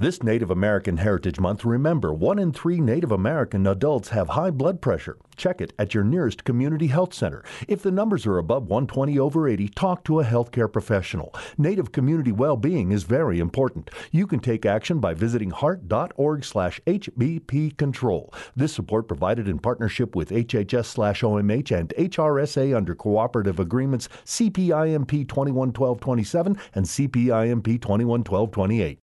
[0.00, 4.80] This Native American Heritage Month, remember one in three Native American adults have high blood
[4.80, 5.18] pressure.
[5.34, 7.44] Check it at your nearest community health center.
[7.66, 11.34] If the numbers are above 120 over 80, talk to a healthcare professional.
[11.56, 13.90] Native community well-being is very important.
[14.12, 18.32] You can take action by visiting heart.org/hbp control.
[18.54, 26.86] This support provided in partnership with HHS/OMH and HRSA under cooperative agreements CPIMP 211227 and
[26.86, 29.00] CPIMP 211228.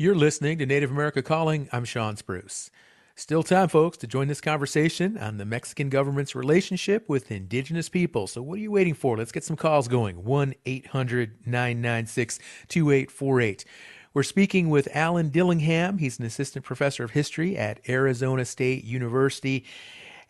[0.00, 1.68] You're listening to Native America Calling.
[1.72, 2.70] I'm Shawn Spruce.
[3.16, 8.26] Still time, folks, to join this conversation on the Mexican government's relationship with indigenous people.
[8.26, 9.18] So, what are you waiting for?
[9.18, 10.24] Let's get some calls going.
[10.24, 12.38] 1 800 996
[12.68, 13.66] 2848.
[14.14, 15.98] We're speaking with Alan Dillingham.
[15.98, 19.66] He's an assistant professor of history at Arizona State University.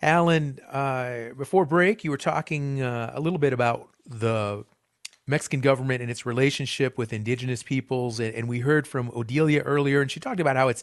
[0.02, 4.64] Alan, uh, before break, you were talking uh, a little bit about the
[5.30, 8.20] Mexican government and its relationship with indigenous peoples.
[8.20, 10.82] And, and, we heard from Odilia earlier, and she talked about how it's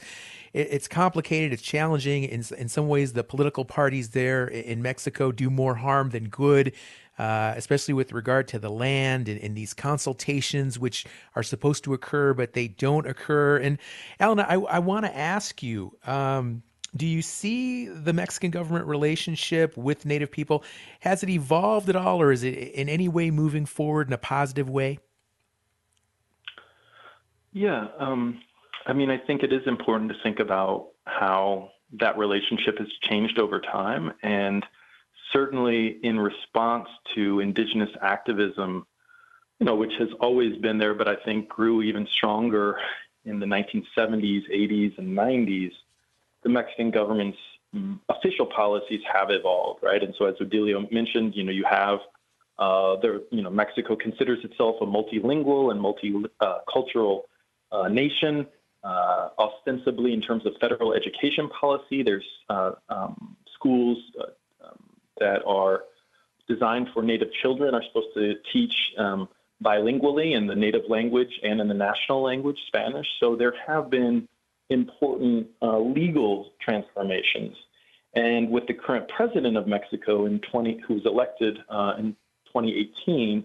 [0.54, 2.24] it, it's complicated, it's challenging.
[2.24, 6.74] In, in some ways, the political parties there in Mexico do more harm than good.
[7.20, 11.04] Uh, especially with regard to the land and, and, these consultations, which
[11.36, 13.58] are supposed to occur, but they don't occur.
[13.58, 13.80] And
[14.20, 16.62] Alan, I, I want to ask you, um,
[16.98, 20.64] do you see the Mexican government relationship with Native people?
[21.02, 24.18] Has it evolved at all, or is it in any way moving forward in a
[24.18, 25.00] positive way?
[27.54, 28.41] Yeah, um,
[28.86, 33.39] I mean, I think it is important to think about how that relationship has changed
[33.39, 34.14] over time.
[34.22, 34.66] And
[35.32, 38.86] certainly in response to indigenous activism,
[39.60, 42.80] you know, which has always been there, but I think grew even stronger
[43.26, 45.72] in the 1970s, 80s, and 90s
[46.48, 47.38] the Mexican government's
[48.10, 50.02] official policies have evolved, right?
[50.02, 52.00] And so, as Odilia mentioned, you know, you have
[52.58, 57.22] uh, there, you know, Mexico considers itself a multilingual and multicultural
[57.72, 58.48] uh, uh, nation.
[58.84, 64.80] Uh, ostensibly, in terms of federal education policy, there's uh, um, schools uh, um,
[65.20, 65.84] that are
[66.48, 69.28] designed for Native children are supposed to teach um,
[69.62, 73.08] bilingually in the native language and in the national language, Spanish.
[73.20, 74.28] So there have been
[74.70, 77.55] important uh, legal transformations.
[78.13, 82.15] And with the current president of Mexico in 20, who was elected uh, in
[82.47, 83.43] 2018,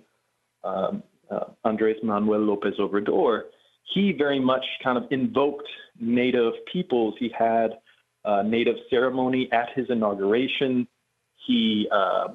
[0.64, 3.42] um, uh, Andres Manuel Lopez Obrador,
[3.92, 5.68] he very much kind of invoked
[6.00, 7.14] native peoples.
[7.18, 7.78] He had
[8.24, 10.86] a native ceremony at his inauguration.
[11.46, 12.28] He uh,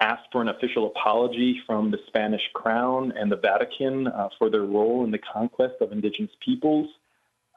[0.00, 4.62] asked for an official apology from the Spanish crown and the Vatican uh, for their
[4.62, 6.88] role in the conquest of indigenous peoples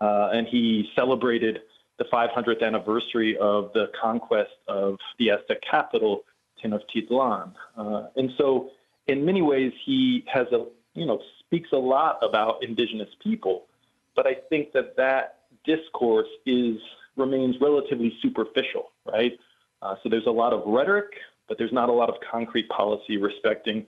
[0.01, 1.59] and he celebrated
[1.97, 6.23] the 500th anniversary of the conquest of the Aztec capital,
[6.63, 7.53] Tenochtitlan.
[7.77, 8.71] Uh, and so,
[9.07, 13.67] in many ways, he has a you know speaks a lot about indigenous people,
[14.15, 16.77] but I think that that discourse is
[17.17, 19.37] remains relatively superficial, right?
[19.81, 21.11] Uh, so there's a lot of rhetoric,
[21.47, 23.85] but there's not a lot of concrete policy respecting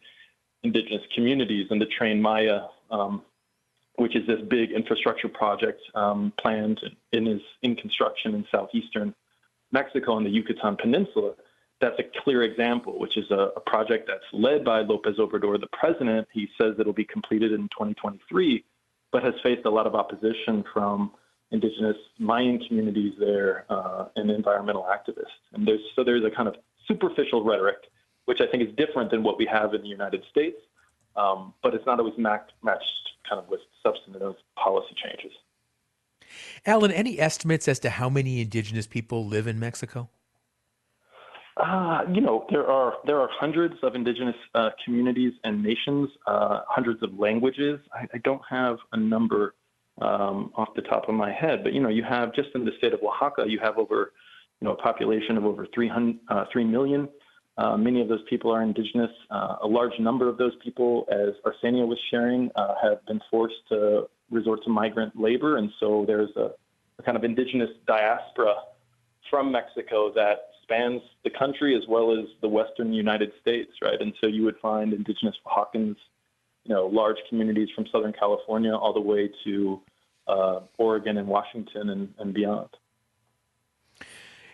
[0.64, 1.68] indigenous communities.
[1.70, 3.22] And the Tren Maya, um,
[3.96, 6.80] which is this big infrastructure project um, planned
[7.12, 9.14] and is in construction in southeastern
[9.72, 11.34] Mexico and the Yucatan Peninsula,
[11.82, 15.68] that's a clear example, which is a, a, project that's led by Lopez Obrador, the
[15.74, 16.28] president.
[16.32, 18.64] He says it'll be completed in 2023,
[19.12, 21.12] but has faced a lot of opposition from
[21.52, 25.36] indigenous Mayan communities there uh, and environmental activists.
[25.54, 26.56] And there's, so there's a kind of
[26.88, 27.78] superficial rhetoric,
[28.26, 30.58] which I think is different than what we have in the United States,
[31.16, 32.54] um, but it's not always matched
[33.34, 35.31] kind of with substantive policy changes.
[36.65, 40.09] Alan, any estimates as to how many indigenous people live in Mexico?
[41.57, 46.61] Uh, you know, there are there are hundreds of indigenous uh, communities and nations, uh,
[46.67, 47.79] hundreds of languages.
[47.93, 49.53] I, I, don't have a number
[50.01, 52.71] um, off the top of my head, but you know, you have just in the
[52.79, 54.13] state of Oaxaca, you have over,
[54.61, 57.07] you know, a population of over 300, uh, 3 million.
[57.58, 59.12] Uh, many of those people are indigenous.
[59.30, 62.49] Uh, a large number of those people, as Arsenio was sharing,
[62.82, 66.51] have been forced to resort to migrant labor, and so there's a,
[66.99, 68.56] a kind of indigenous diaspora
[69.30, 73.99] from Mexico that spans the country as well as the western United States, right?
[73.99, 75.97] And so you would find indigenous Oaxacans,
[76.64, 79.82] you know, large communities from Southern California all the way to
[80.28, 82.70] uh, Oregon and Washington and, and beyond.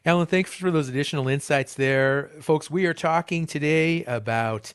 [0.06, 2.32] Alan, thanks for those additional insights there.
[2.40, 4.72] Folks, we are talking today about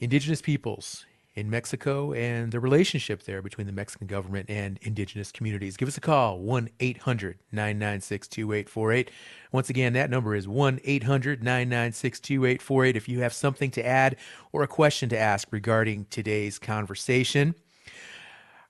[0.00, 1.04] indigenous peoples
[1.34, 5.76] in Mexico and the relationship there between the Mexican government and indigenous communities.
[5.76, 9.10] Give us a call, 1 800 996 2848.
[9.52, 14.16] Once again, that number is 1 800 996 2848 if you have something to add
[14.50, 17.54] or a question to ask regarding today's conversation.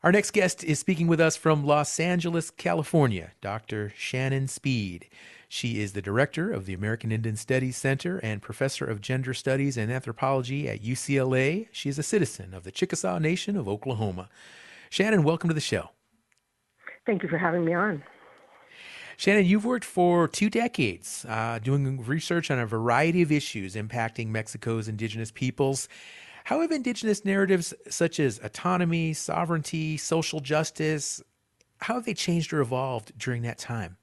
[0.03, 3.93] Our next guest is speaking with us from Los Angeles, California, Dr.
[3.97, 5.09] Shannon Speed.
[5.49, 9.77] She is the director of the American Indian Studies Center and professor of gender studies
[9.77, 11.69] and anthropology at UCLA.
[11.73, 14.29] She is a citizen of the Chickasaw Nation of Oklahoma.
[14.91, 15.91] Shannon, welcome to the show.
[17.07, 18.03] Thank you for having me on.
[19.17, 24.29] Shannon, you've worked for two decades uh, doing research on a variety of issues impacting
[24.29, 25.89] Mexico's indigenous peoples.
[26.45, 31.23] How have indigenous narratives such as autonomy, sovereignty, social justice,
[31.79, 33.97] how have they changed or evolved during that time?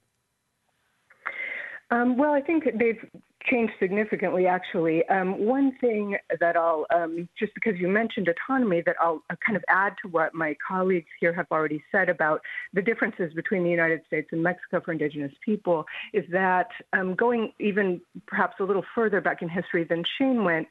[1.92, 3.04] Um, well, I think they've
[3.50, 5.06] changed significantly, actually.
[5.08, 9.56] Um, one thing that I'll, um, just because you mentioned autonomy, that I'll uh, kind
[9.56, 12.40] of add to what my colleagues here have already said about
[12.72, 15.84] the differences between the United States and Mexico for Indigenous people
[16.14, 20.68] is that um, going even perhaps a little further back in history than Shane went,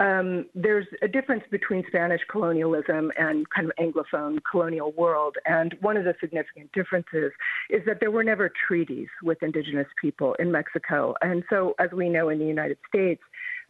[0.00, 5.36] um, there's a difference between Spanish colonialism and kind of Anglophone colonial world.
[5.44, 7.32] And one of the significant differences
[7.70, 11.14] is that there were never treaties with Indigenous people in Mexico.
[11.20, 13.22] And so, as we know in the United States,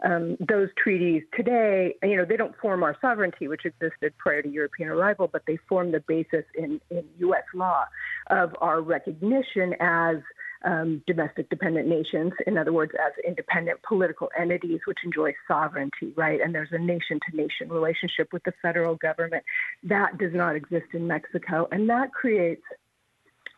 [0.04, 4.48] um, those treaties today, you know, they don't form our sovereignty, which existed prior to
[4.48, 7.44] European arrival, but they form the basis in, in U.S.
[7.54, 7.84] law
[8.30, 10.16] of our recognition as
[10.64, 16.40] um, domestic dependent nations, in other words, as independent political entities which enjoy sovereignty, right?
[16.40, 19.44] And there's a nation to nation relationship with the federal government.
[19.82, 21.68] That does not exist in Mexico.
[21.72, 22.62] And that creates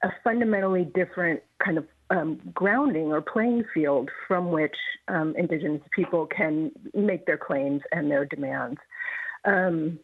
[0.02, 4.76] a fundamentally different kind of um, grounding or playing field from which
[5.09, 8.78] um, indigenous people can make their claims and their demands.
[9.44, 9.98] Um,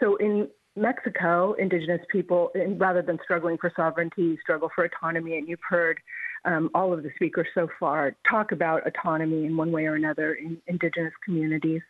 [0.00, 5.38] so in Mexico, indigenous people, rather than struggling for sovereignty, struggle for autonomy.
[5.38, 6.00] And you've heard
[6.44, 10.34] um, all of the speakers so far talk about autonomy in one way or another
[10.34, 11.82] in indigenous communities.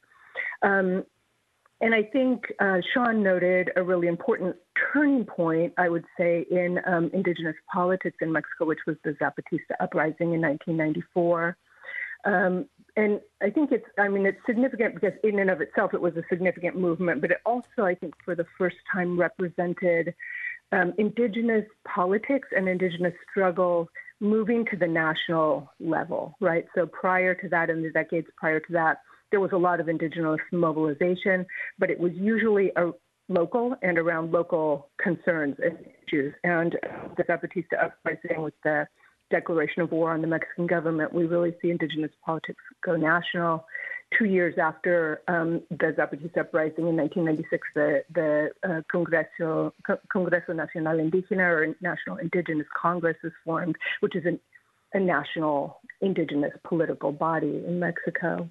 [0.62, 1.04] Um,
[1.80, 4.56] and I think uh, Sean noted a really important
[4.92, 9.74] turning point, I would say, in um, indigenous politics in Mexico, which was the Zapatista
[9.80, 11.56] uprising in 1994.
[12.24, 16.00] Um, and I think it's, I mean, it's significant because in and of itself it
[16.00, 20.14] was a significant movement, but it also, I think, for the first time represented
[20.72, 23.88] um, indigenous politics and indigenous struggle
[24.24, 26.64] moving to the national level, right?
[26.74, 28.98] So prior to that, in the decades prior to that,
[29.30, 31.46] there was a lot of indigenous mobilization,
[31.78, 32.90] but it was usually a
[33.28, 36.34] local and around local concerns and issues.
[36.44, 36.76] And
[37.16, 38.86] the Zapatista uprising with the
[39.30, 43.64] declaration of war on the Mexican government, we really see indigenous politics go national.
[44.18, 49.72] Two years after um, the Zapatista uprising in 1996, the, the uh, Congreso,
[50.14, 54.38] Congreso Nacional Indígena, or National Indigenous Congress, is formed, which is an,
[54.92, 58.48] a national indigenous political body in Mexico.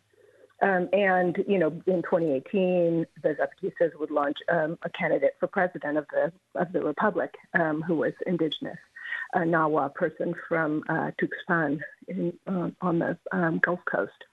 [0.62, 5.98] Um, and you know, in 2018, the Zapatistas would launch um, a candidate for president
[5.98, 8.78] of the of the republic um, who was indigenous.
[9.34, 14.24] a Nahua person from uh, Tuxpan in, uh, on the um, Gulf Coast.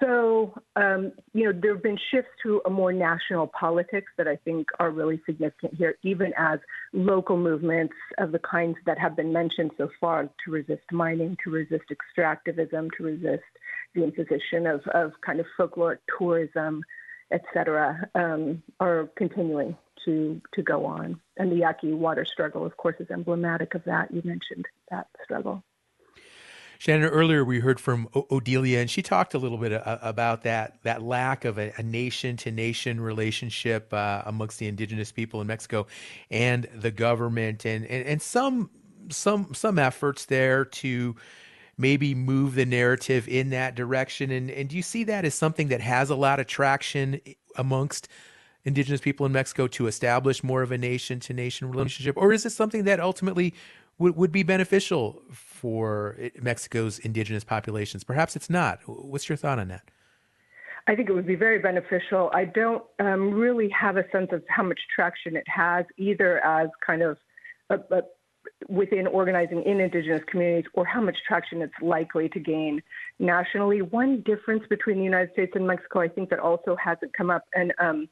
[0.00, 4.36] So, um, you know, there have been shifts to a more national politics that I
[4.36, 6.60] think are really significant here, even as
[6.92, 11.50] local movements of the kinds that have been mentioned so far to resist mining, to
[11.50, 13.42] resist extractivism, to resist
[13.94, 16.84] the imposition of, of kind of folkloric tourism,
[17.32, 21.20] et cetera, um, are continuing to, to go on.
[21.38, 24.12] And the Yaqui water struggle, of course, is emblematic of that.
[24.12, 25.64] You mentioned that struggle.
[26.78, 29.98] Shannon, earlier we heard from o- Odilia, and she talked a little bit a- uh,
[30.00, 35.40] about that that lack of a, nation to nation relationship uh, amongst the indigenous people
[35.40, 35.88] in Mexico
[36.30, 38.70] and the government, and, and and some
[39.10, 41.16] some some efforts there to
[41.76, 44.30] maybe move the narrative in that direction.
[44.30, 47.20] And and do you see that as something that has a lot of traction
[47.56, 48.08] amongst
[48.64, 52.46] indigenous people in Mexico to establish more of a nation to nation relationship, or is
[52.46, 53.52] it something that ultimately
[53.98, 55.22] would, would be beneficial
[55.58, 58.04] for Mexico's indigenous populations.
[58.04, 58.80] Perhaps it's not.
[58.86, 59.84] What's your thought on that?
[60.86, 62.30] I think it would be very beneficial.
[62.32, 66.68] I don't um, really have a sense of how much traction it has, either as
[66.86, 67.18] kind of
[67.68, 68.02] a, a,
[68.68, 72.80] within organizing in indigenous communities or how much traction it's likely to gain
[73.18, 73.82] nationally.
[73.82, 77.44] One difference between the United States and Mexico, I think, that also hasn't come up,
[77.54, 78.08] and um,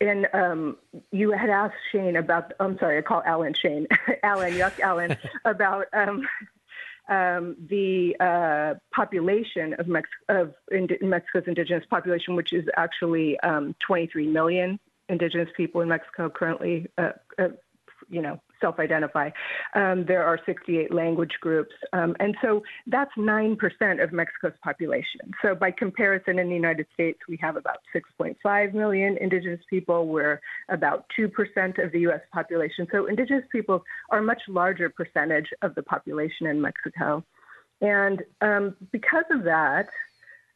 [0.00, 0.76] and um,
[1.12, 3.86] you had asked Shane about, I'm sorry, I call Alan Shane,
[4.22, 6.26] Alan, yuck, Alan, about um,
[7.08, 14.26] um, the uh, population of, Mex- of Mexico's indigenous population, which is actually um, 23
[14.28, 14.78] million
[15.08, 17.48] indigenous people in Mexico currently, uh, uh,
[18.08, 19.30] you know, self-identify.
[19.74, 25.20] Um, there are 68 language groups, um, and so that's nine percent of Mexico's population.
[25.42, 30.08] So by comparison, in the United States, we have about 6.5 million indigenous people.
[30.08, 32.20] We're about two percent of the U.S.
[32.32, 32.86] population.
[32.90, 37.24] So indigenous people are a much larger percentage of the population in Mexico,
[37.80, 39.88] and um, because of that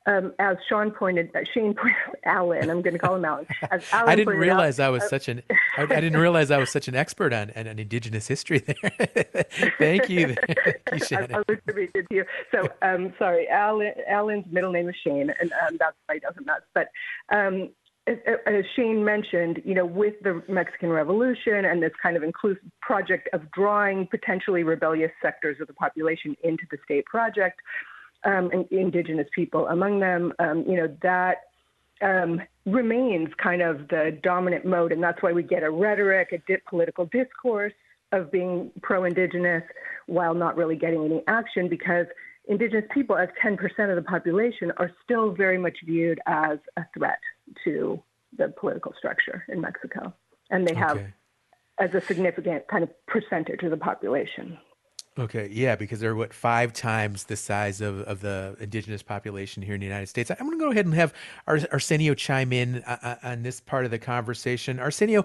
[0.07, 3.47] um, as Sean pointed, uh, Shane pointed, Alan, I'm going to call him Alan.
[3.71, 5.43] As Alan I didn't realize out, I was uh, such an,
[5.77, 8.75] I, I, didn't realize I was such an expert on, on, on indigenous history there.
[9.79, 10.35] Thank you.
[10.35, 11.35] Thank you Shannon.
[11.35, 12.25] I, I attributed to you.
[12.51, 16.47] So, um, sorry, Alan, Alan's middle name is Shane, and um, that's why he doesn't
[16.47, 16.67] nuts.
[16.75, 16.89] But
[17.31, 17.71] um,
[18.07, 22.63] as, as, Shane mentioned, you know, with the Mexican Revolution and this kind of inclusive
[22.83, 27.61] project of drawing potentially rebellious sectors of the population into the state project,
[28.25, 31.43] um, indigenous people among them, um, you know, that
[32.03, 34.93] um, remains kind of the dominant mode.
[34.93, 37.73] And that's why we get a rhetoric, a di- political discourse
[38.13, 39.63] of being pro indigenous
[40.07, 42.07] while not really getting any action because
[42.47, 43.59] indigenous people, as 10%
[43.91, 47.19] of the population, are still very much viewed as a threat
[47.65, 48.03] to
[48.37, 50.13] the political structure in Mexico.
[50.51, 51.01] And they have
[51.79, 54.59] as a significant kind of percentage of the population.
[55.17, 59.75] Okay, yeah, because they're what five times the size of, of the indigenous population here
[59.75, 60.29] in the United States.
[60.29, 61.15] I'm going to go ahead and have
[61.47, 64.81] Arsenio chime in uh, uh, on this part of the conversation.
[64.81, 65.25] Arsenio,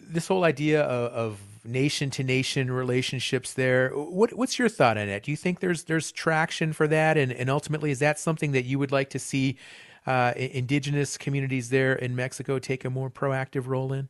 [0.00, 5.24] this whole idea of, nation to nation relationships there, what, what's your thought on it?
[5.24, 8.64] Do you think there's there's traction for that, and, and ultimately is that something that
[8.64, 9.56] you would like to see
[10.06, 14.08] uh, indigenous communities there in Mexico take a more proactive role in?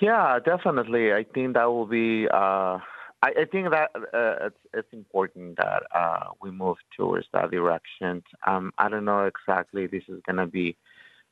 [0.00, 1.12] Yeah, definitely.
[1.12, 2.28] I think that will be.
[2.28, 2.78] Uh,
[3.22, 8.22] I, I, think that uh, it's, it's important that uh, we move towards that direction.
[8.46, 10.76] Um, I don't know exactly this is going to be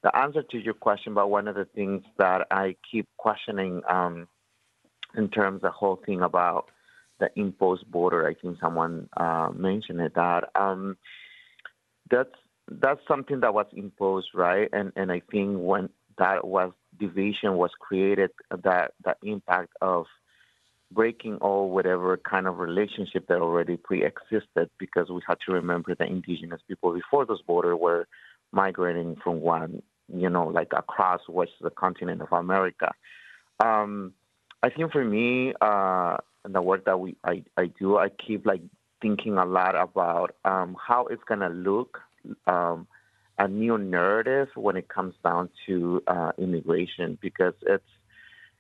[0.03, 4.29] the answer to your question, but one of the things that I keep questioning um,
[5.17, 6.71] in terms of the whole thing about
[7.21, 10.97] the imposed border, I think someone uh, mentioned it that um,
[12.11, 12.31] that's
[12.69, 14.69] that's something that was imposed, right?
[14.73, 20.07] And and I think when that was division was created, that that impact of
[20.93, 26.09] breaking all whatever kind of relationship that already pre-existed, because we had to remember that
[26.09, 28.07] indigenous people before this border were
[28.53, 32.93] migrating from one, you know, like across what's the continent of America.
[33.59, 34.13] Um,
[34.63, 38.63] I think for me, uh, the work that we I, I do, I keep like
[39.03, 42.01] thinking a lot about um, how it's gonna look
[42.47, 42.87] um,
[43.39, 47.85] a new narrative when it comes down to uh, immigration because it's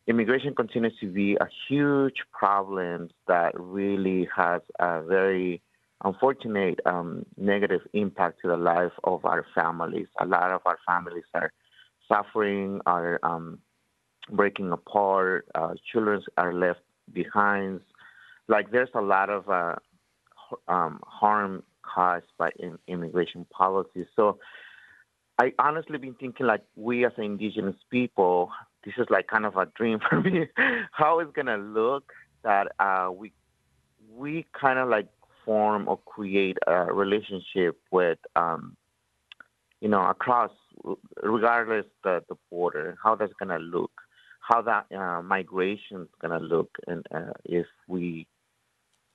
[0.07, 5.62] immigration continues to be a huge problem that really has a very
[6.05, 10.07] unfortunate um, negative impact to the life of our families.
[10.20, 11.53] A lot of our families are
[12.09, 13.59] suffering, are um,
[14.31, 16.81] breaking apart, uh, children are left
[17.12, 17.81] behind.
[18.49, 19.77] Like there's a lot of uh,
[20.68, 24.07] um, harm caused by in, immigration policies.
[24.16, 24.39] So
[25.39, 28.51] I honestly been thinking like we as indigenous people
[28.85, 30.49] this is like kind of a dream for me.
[30.93, 32.12] how it's gonna look
[32.43, 33.32] that uh, we
[34.14, 35.09] we kind of like
[35.45, 38.76] form or create a relationship with um,
[39.80, 40.51] you know across
[41.22, 43.91] regardless the the border how that's gonna look
[44.41, 48.26] how that uh, migration is gonna look and uh, if we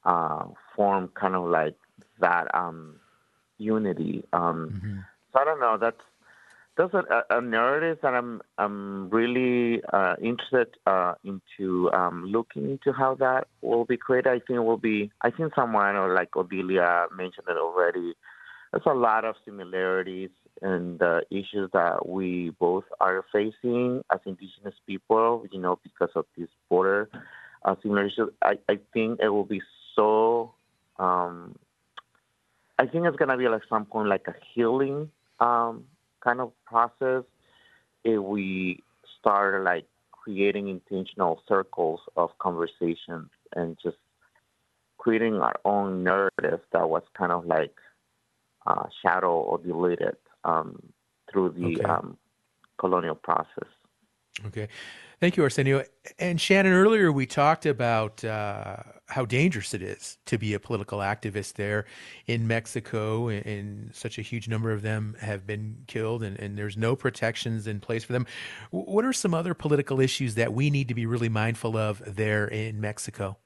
[0.06, 0.46] uh,
[0.76, 1.76] form kind of like
[2.20, 2.96] that um,
[3.58, 5.00] unity um, mm-hmm.
[5.32, 6.02] So I don't know that's
[6.78, 12.94] that's a, a, narrative that I'm I'm really uh, interested uh, into um, looking into
[12.94, 14.30] how that will be created.
[14.30, 15.12] I think it will be.
[15.22, 18.14] I think someone or like Odilia mentioned it already.
[18.72, 20.30] There's a lot of similarities
[20.62, 25.46] in the issues that we both are facing as Indigenous people.
[25.52, 27.10] You know, because of this border
[27.64, 28.30] uh, similar issues.
[28.42, 29.62] I, I think it will be
[29.96, 30.54] so.
[30.98, 31.56] Um,
[32.78, 35.12] I think it's gonna be like some point like a healing.
[35.40, 35.86] Um,
[36.22, 37.24] kind of process
[38.04, 38.84] if we
[39.20, 43.98] start like creating intentional circles of conversations and just
[44.98, 47.74] creating our own narrative that was kind of like
[48.68, 50.82] uh, shadow or deleted um,
[51.32, 51.84] through the okay.
[51.84, 52.18] um,
[52.78, 53.70] colonial process.
[54.48, 54.68] Okay.
[55.20, 55.84] Thank you, Arsenio.
[56.18, 58.78] And Shannon, earlier we talked about uh,
[59.08, 61.86] how dangerous it is to be a political activist there
[62.26, 66.78] in Mexico, and, such a huge number of them have been killed, and, and there's
[66.78, 68.26] no protections in place for them.
[68.72, 72.48] What are some other political issues that we need to be really mindful of there
[72.48, 73.38] in Mexico?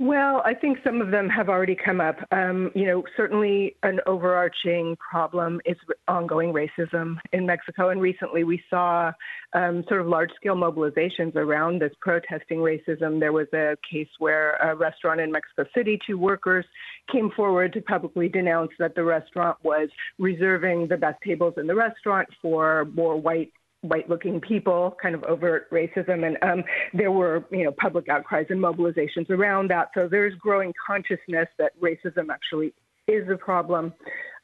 [0.00, 2.16] Well, I think some of them have already come up.
[2.32, 5.76] Um, you know, certainly an overarching problem is
[6.08, 7.90] ongoing racism in Mexico.
[7.90, 9.12] And recently we saw
[9.52, 13.20] um, sort of large scale mobilizations around this protesting racism.
[13.20, 16.64] There was a case where a restaurant in Mexico City, two workers
[17.12, 19.88] came forward to publicly denounce that the restaurant was
[20.18, 23.52] reserving the best tables in the restaurant for more white
[23.92, 26.26] white looking people, kind of overt racism.
[26.26, 29.90] And um, there were, you know, public outcries and mobilizations around that.
[29.94, 32.72] So there's growing consciousness that racism actually
[33.06, 33.92] is a problem.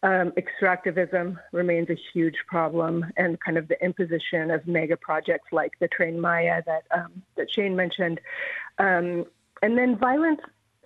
[0.03, 5.73] Um, extractivism remains a huge problem, and kind of the imposition of mega projects like
[5.79, 8.19] the Tren Maya that um, that Shane mentioned,
[8.79, 9.27] um,
[9.63, 10.41] and then violence,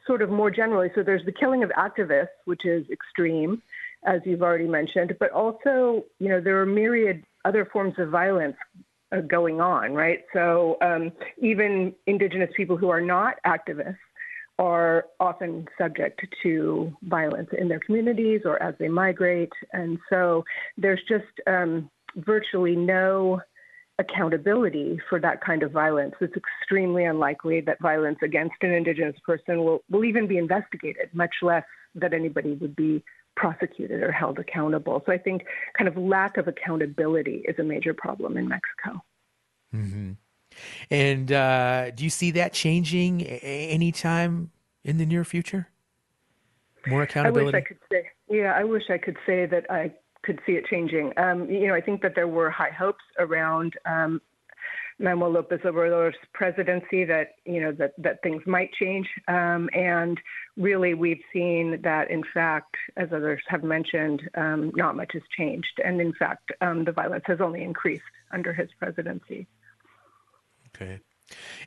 [0.05, 0.91] sort of more generally.
[0.97, 3.63] So there's the killing of activists, which is extreme,
[4.05, 8.57] as you've already mentioned, but also, you know, there are myriad other forms of violence
[9.29, 10.21] going on, right?
[10.33, 13.97] So um, even Indigenous people who are not activists
[14.59, 19.53] are often subject to violence in their communities or as they migrate.
[19.73, 20.45] And so
[20.77, 23.41] there's just um, virtually no
[23.99, 26.15] accountability for that kind of violence.
[26.21, 31.35] It's extremely unlikely that violence against an Indigenous person will, will even be investigated, much
[31.43, 31.65] less
[31.95, 33.05] that anybody would be
[33.37, 35.03] prosecuted or held accountable.
[35.07, 35.45] So I think
[35.77, 39.03] kind of lack of accountability is a major problem in Mexico.
[39.75, 40.13] Mm-hmm.
[40.91, 44.51] And uh, do you see that changing anytime
[44.85, 45.69] in the near future?
[46.87, 47.57] More accountability.
[47.57, 48.11] I wish I could say.
[48.29, 51.13] Yeah, I wish I could say that I could see it changing.
[51.17, 54.21] Um, you know, I think that there were high hopes around um,
[54.99, 60.21] Manuel Lopez Obrador's presidency that you know that that things might change, um, and
[60.57, 65.81] really we've seen that in fact, as others have mentioned, um, not much has changed,
[65.85, 69.47] and in fact, um, the violence has only increased under his presidency.
[70.75, 71.01] Okay.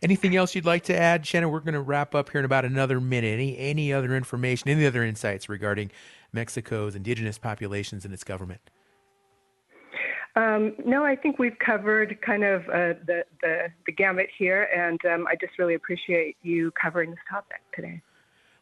[0.02, 1.50] Anything else you'd like to add, Shannon?
[1.50, 3.34] We're going to wrap up here in about another minute.
[3.34, 5.92] Any any other information, any other insights regarding
[6.32, 8.62] Mexico's indigenous populations and its government?
[10.38, 15.04] Um, no, I think we've covered kind of uh, the, the, the gamut here, and
[15.12, 18.04] um, I just really appreciate you covering this topic today.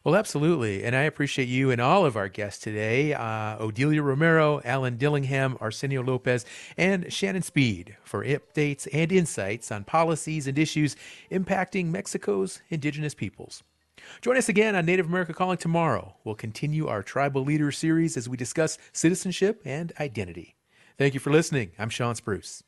[0.02, 0.84] Well, absolutely.
[0.84, 5.58] And I appreciate you and all of our guests today uh, Odilia Romero, Alan Dillingham,
[5.60, 6.46] Arsenio Lopez,
[6.78, 10.96] and Shannon Speed for updates and insights on policies and issues
[11.30, 13.62] impacting Mexico's indigenous peoples.
[14.22, 16.14] Join us again on Native America Calling tomorrow.
[16.24, 20.55] We'll continue our Tribal Leader series as we discuss citizenship and identity.
[20.98, 21.72] Thank you for listening.
[21.78, 22.62] I'm Shawn Spruce.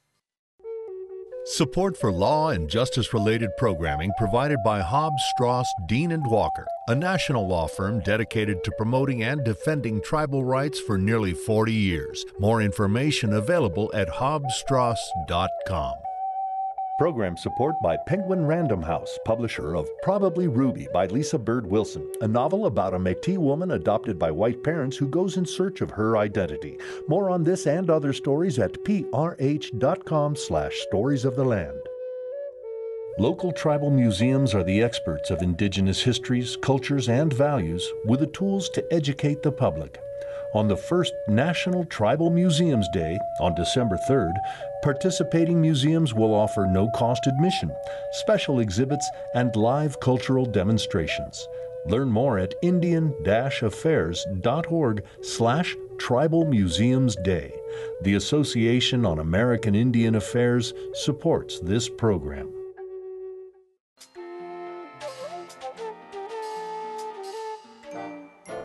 [1.47, 6.95] Support for law and justice related programming provided by Hobbs, Strauss, Dean, and Walker, a
[6.95, 12.26] national law firm dedicated to promoting and defending tribal rights for nearly 40 years.
[12.39, 15.95] More information available at hobbsstrauss.com.
[16.99, 22.27] Program support by Penguin Random House, publisher of Probably Ruby by Lisa Bird Wilson, a
[22.27, 26.17] novel about a Metis woman adopted by white parents who goes in search of her
[26.17, 26.77] identity.
[27.07, 31.79] More on this and other stories at prh.com slash stories of the land.
[33.17, 38.69] Local tribal museums are the experts of indigenous histories, cultures, and values with the tools
[38.71, 40.01] to educate the public.
[40.55, 44.33] On the first National Tribal Museums Day on December 3rd,
[44.83, 47.71] participating museums will offer no cost admission,
[48.13, 51.47] special exhibits, and live cultural demonstrations.
[51.87, 57.53] Learn more at indian-affairs.org slash Tribal Museums Day.
[58.03, 62.58] The Association on American Indian Affairs supports this program.